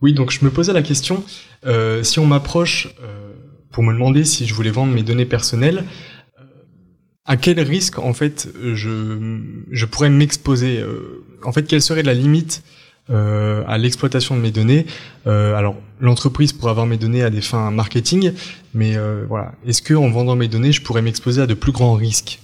Oui, 0.00 0.14
donc 0.14 0.30
je 0.30 0.42
me 0.42 0.50
posais 0.50 0.72
la 0.72 0.80
question, 0.80 1.22
euh, 1.66 2.02
si 2.02 2.18
on 2.18 2.24
m'approche 2.24 2.88
pour 3.72 3.82
me 3.82 3.92
demander 3.92 4.24
si 4.24 4.46
je 4.46 4.54
voulais 4.54 4.70
vendre 4.70 4.94
mes 4.94 5.02
données 5.02 5.26
personnelles, 5.26 5.84
à 7.26 7.36
quel 7.36 7.60
risque 7.60 7.98
en 7.98 8.14
fait 8.14 8.48
je, 8.58 9.40
je 9.70 9.84
pourrais 9.84 10.08
m'exposer 10.08 10.82
En 11.44 11.52
fait, 11.52 11.64
quelle 11.64 11.82
serait 11.82 12.02
la 12.02 12.14
limite 12.14 12.62
euh, 13.10 13.62
à 13.66 13.76
l'exploitation 13.76 14.34
de 14.34 14.40
mes 14.40 14.50
données. 14.50 14.86
Euh, 15.26 15.54
alors 15.54 15.76
l'entreprise 16.00 16.54
pourrait 16.54 16.70
avoir 16.70 16.86
mes 16.86 16.96
données 16.96 17.22
à 17.22 17.28
des 17.28 17.42
fins 17.42 17.70
marketing, 17.70 18.32
mais 18.72 18.96
euh, 18.96 19.24
voilà, 19.28 19.52
est-ce 19.66 19.82
que 19.82 19.92
en 19.92 20.08
vendant 20.08 20.36
mes 20.36 20.48
données, 20.48 20.72
je 20.72 20.80
pourrais 20.80 21.02
m'exposer 21.02 21.42
à 21.42 21.46
de 21.46 21.54
plus 21.54 21.72
grands 21.72 21.94
risques? 21.94 22.40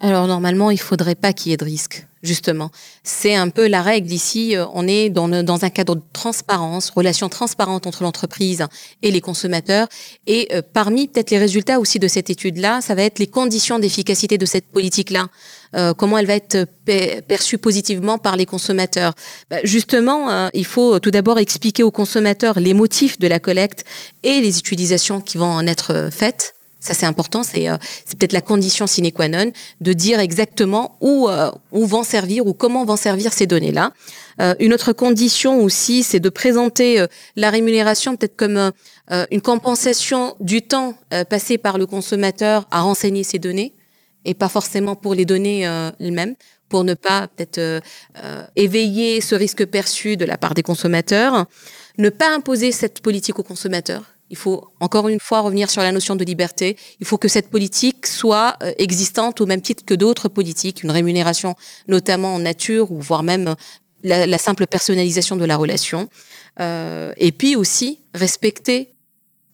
Alors 0.00 0.26
normalement, 0.26 0.70
il 0.70 0.80
faudrait 0.80 1.14
pas 1.14 1.32
qu'il 1.32 1.50
y 1.50 1.54
ait 1.54 1.58
de 1.58 1.64
risques 1.64 2.08
justement. 2.22 2.70
C'est 3.04 3.34
un 3.34 3.48
peu 3.48 3.68
la 3.68 3.82
règle 3.82 4.12
ici. 4.12 4.56
Euh, 4.56 4.66
on 4.74 4.86
est 4.86 5.10
dans, 5.10 5.28
un 5.64 5.70
cadre 5.70 5.94
de 5.96 6.02
transparence, 6.12 6.90
relation 6.90 7.28
transparente 7.28 7.86
entre 7.86 8.02
l'entreprise 8.02 8.64
et 9.02 9.10
les 9.10 9.20
consommateurs. 9.20 9.88
Et 10.26 10.48
euh, 10.52 10.62
parmi 10.72 11.08
peut-être 11.08 11.30
les 11.30 11.38
résultats 11.38 11.78
aussi 11.78 11.98
de 11.98 12.08
cette 12.08 12.30
étude-là, 12.30 12.80
ça 12.80 12.94
va 12.94 13.02
être 13.02 13.18
les 13.18 13.26
conditions 13.26 13.78
d'efficacité 13.78 14.38
de 14.38 14.46
cette 14.46 14.66
politique-là. 14.66 15.28
Euh, 15.76 15.94
comment 15.94 16.18
elle 16.18 16.26
va 16.26 16.34
être 16.34 16.66
perçue 17.26 17.58
positivement 17.58 18.18
par 18.18 18.36
les 18.36 18.46
consommateurs. 18.46 19.12
Bah, 19.50 19.58
justement, 19.64 20.48
il 20.54 20.64
faut 20.64 20.98
tout 20.98 21.10
d'abord 21.10 21.38
expliquer 21.38 21.82
aux 21.82 21.90
consommateurs 21.90 22.58
les 22.58 22.72
motifs 22.72 23.18
de 23.18 23.28
la 23.28 23.38
collecte 23.38 23.84
et 24.22 24.40
les 24.40 24.58
utilisations 24.58 25.20
qui 25.20 25.36
vont 25.36 25.46
en 25.46 25.66
être 25.66 26.08
faites. 26.10 26.54
Ça, 26.80 26.94
c'est 26.94 27.06
important. 27.06 27.42
C'est 27.42 27.68
euh, 27.68 27.76
peut-être 28.18 28.32
la 28.32 28.40
condition 28.40 28.86
sine 28.86 29.10
qua 29.10 29.28
non 29.28 29.50
de 29.80 29.92
dire 29.92 30.20
exactement 30.20 30.96
où, 31.00 31.28
euh, 31.28 31.50
vont 31.72 32.04
servir 32.04 32.46
ou 32.46 32.54
comment 32.54 32.84
vont 32.84 32.96
servir 32.96 33.32
ces 33.32 33.46
données-là. 33.46 33.92
Euh, 34.40 34.54
une 34.60 34.72
autre 34.72 34.92
condition 34.92 35.60
aussi, 35.60 36.04
c'est 36.04 36.20
de 36.20 36.28
présenter 36.28 37.04
la 37.34 37.50
rémunération 37.50 38.16
peut-être 38.16 38.36
comme 38.36 38.72
une 39.30 39.40
compensation 39.40 40.36
du 40.40 40.62
temps 40.62 40.94
passé 41.28 41.58
par 41.58 41.78
le 41.78 41.86
consommateur 41.86 42.66
à 42.70 42.82
renseigner 42.82 43.24
ces 43.24 43.38
données 43.38 43.74
et 44.24 44.34
pas 44.34 44.48
forcément 44.48 44.94
pour 44.94 45.14
les 45.14 45.24
données 45.24 45.62
elles-mêmes 45.98 46.34
pour 46.68 46.84
ne 46.84 46.94
pas 46.94 47.28
peut-être 47.28 47.82
éveiller 48.54 49.20
ce 49.20 49.34
risque 49.34 49.64
perçu 49.66 50.16
de 50.16 50.24
la 50.24 50.36
part 50.36 50.54
des 50.54 50.62
consommateurs, 50.62 51.46
ne 51.96 52.10
pas 52.10 52.34
imposer 52.34 52.70
cette 52.70 53.00
politique 53.00 53.38
aux 53.38 53.44
consommateurs 53.44 54.04
il 54.30 54.36
faut 54.36 54.72
encore 54.80 55.08
une 55.08 55.20
fois 55.20 55.40
revenir 55.40 55.70
sur 55.70 55.82
la 55.82 55.92
notion 55.92 56.16
de 56.16 56.24
liberté. 56.24 56.76
Il 57.00 57.06
faut 57.06 57.18
que 57.18 57.28
cette 57.28 57.50
politique 57.50 58.06
soit 58.06 58.56
euh, 58.62 58.72
existante 58.78 59.40
au 59.40 59.46
même 59.46 59.62
titre 59.62 59.84
que 59.84 59.94
d'autres 59.94 60.28
politiques, 60.28 60.82
une 60.82 60.90
rémunération 60.90 61.54
notamment 61.86 62.34
en 62.34 62.38
nature 62.38 62.92
ou 62.92 63.00
voire 63.00 63.22
même 63.22 63.54
la, 64.02 64.38
simple 64.38 64.66
personnalisation 64.66 65.36
de 65.36 65.44
la 65.44 65.56
relation. 65.56 66.08
Euh, 66.60 67.12
et 67.16 67.32
puis 67.32 67.56
aussi 67.56 68.00
respecter 68.14 68.94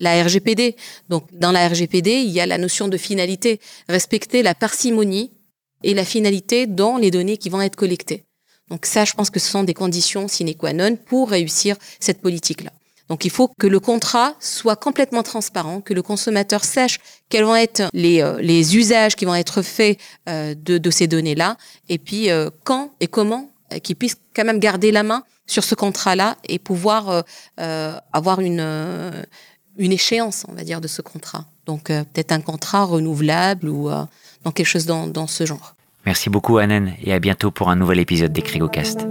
la 0.01 0.23
RGPD. 0.23 0.77
Donc 1.09 1.27
dans 1.33 1.53
la 1.53 1.69
RGPD, 1.69 2.23
il 2.23 2.31
y 2.31 2.41
a 2.41 2.47
la 2.47 2.59
notion 2.59 2.89
de 2.89 2.97
finalité, 2.97 3.61
respecter 3.89 4.43
la 4.43 4.55
parcimonie 4.55 5.33
et 5.83 5.95
la 5.95 6.05
finalité 6.05 6.67
dans 6.67 6.97
les 6.97 7.11
données 7.11 7.37
qui 7.37 7.51
vont 7.51 7.61
être 7.61 7.77
collectées. 7.77 8.25
Donc 8.71 8.87
ça, 8.87 9.05
je 9.05 9.13
pense 9.13 9.31
que 9.31 9.39
ce 9.39 9.51
sont 9.51 9.65
des 9.65 9.75
conditions 9.75 10.27
sine 10.27 10.55
qua 10.55 10.73
non 10.73 10.97
pour 10.97 11.31
réussir 11.31 11.77
cette 12.01 12.21
politique-là. 12.23 12.73
Donc 13.09 13.25
il 13.25 13.31
faut 13.31 13.49
que 13.59 13.67
le 13.67 13.81
contrat 13.81 14.35
soit 14.41 14.77
complètement 14.77 15.23
transparent, 15.23 15.81
que 15.81 15.93
le 15.93 16.03
consommateur 16.03 16.65
sache 16.65 16.99
quels 17.29 17.45
vont 17.45 17.57
être 17.57 17.89
les, 17.93 18.23
euh, 18.23 18.41
usages 18.41 19.15
qui 19.15 19.25
vont 19.25 19.35
être 19.35 19.63
faits 19.63 19.99
euh, 20.29 20.55
de, 20.55 20.91
ces 20.91 21.07
données-là, 21.07 21.57
et 21.89 21.99
puis 21.99 22.31
euh, 22.31 22.51
quand 22.65 22.93
et 23.01 23.07
comment 23.07 23.51
qu'il 23.83 23.97
puisse 23.97 24.17
quand 24.35 24.45
même 24.45 24.61
garder 24.61 24.93
la 24.93 25.03
main 25.03 25.25
sur 25.47 25.65
ce 25.65 25.75
contrat-là 25.75 26.37
et 26.49 26.61
pouvoir 26.61 27.25
avoir 27.57 28.41
une, 28.41 28.65
une 29.79 29.91
échéance, 29.93 30.45
on 30.49 30.53
va 30.53 30.63
dire, 30.63 30.81
de 30.81 30.87
ce 30.87 31.03
contrat. 31.03 31.47
Donc 31.67 31.87
peut-être 31.87 32.31
un 32.31 32.41
contrat 32.41 32.85
renouvelable 32.85 33.69
ou 33.69 33.91
dans 34.45 34.53
quelque 34.53 34.67
chose 34.67 34.87
dans, 34.87 35.09
dans 35.09 35.27
ce 35.27 35.45
genre. 35.45 35.75
Merci 36.07 36.31
beaucoup 36.31 36.59
Annen 36.59 36.93
et 37.03 37.13
à 37.13 37.19
bientôt 37.19 37.51
pour 37.51 37.69
un 37.69 37.75
nouvel 37.75 37.99
épisode 37.99 38.33
des 38.33 38.43
Crigocast. 38.43 39.07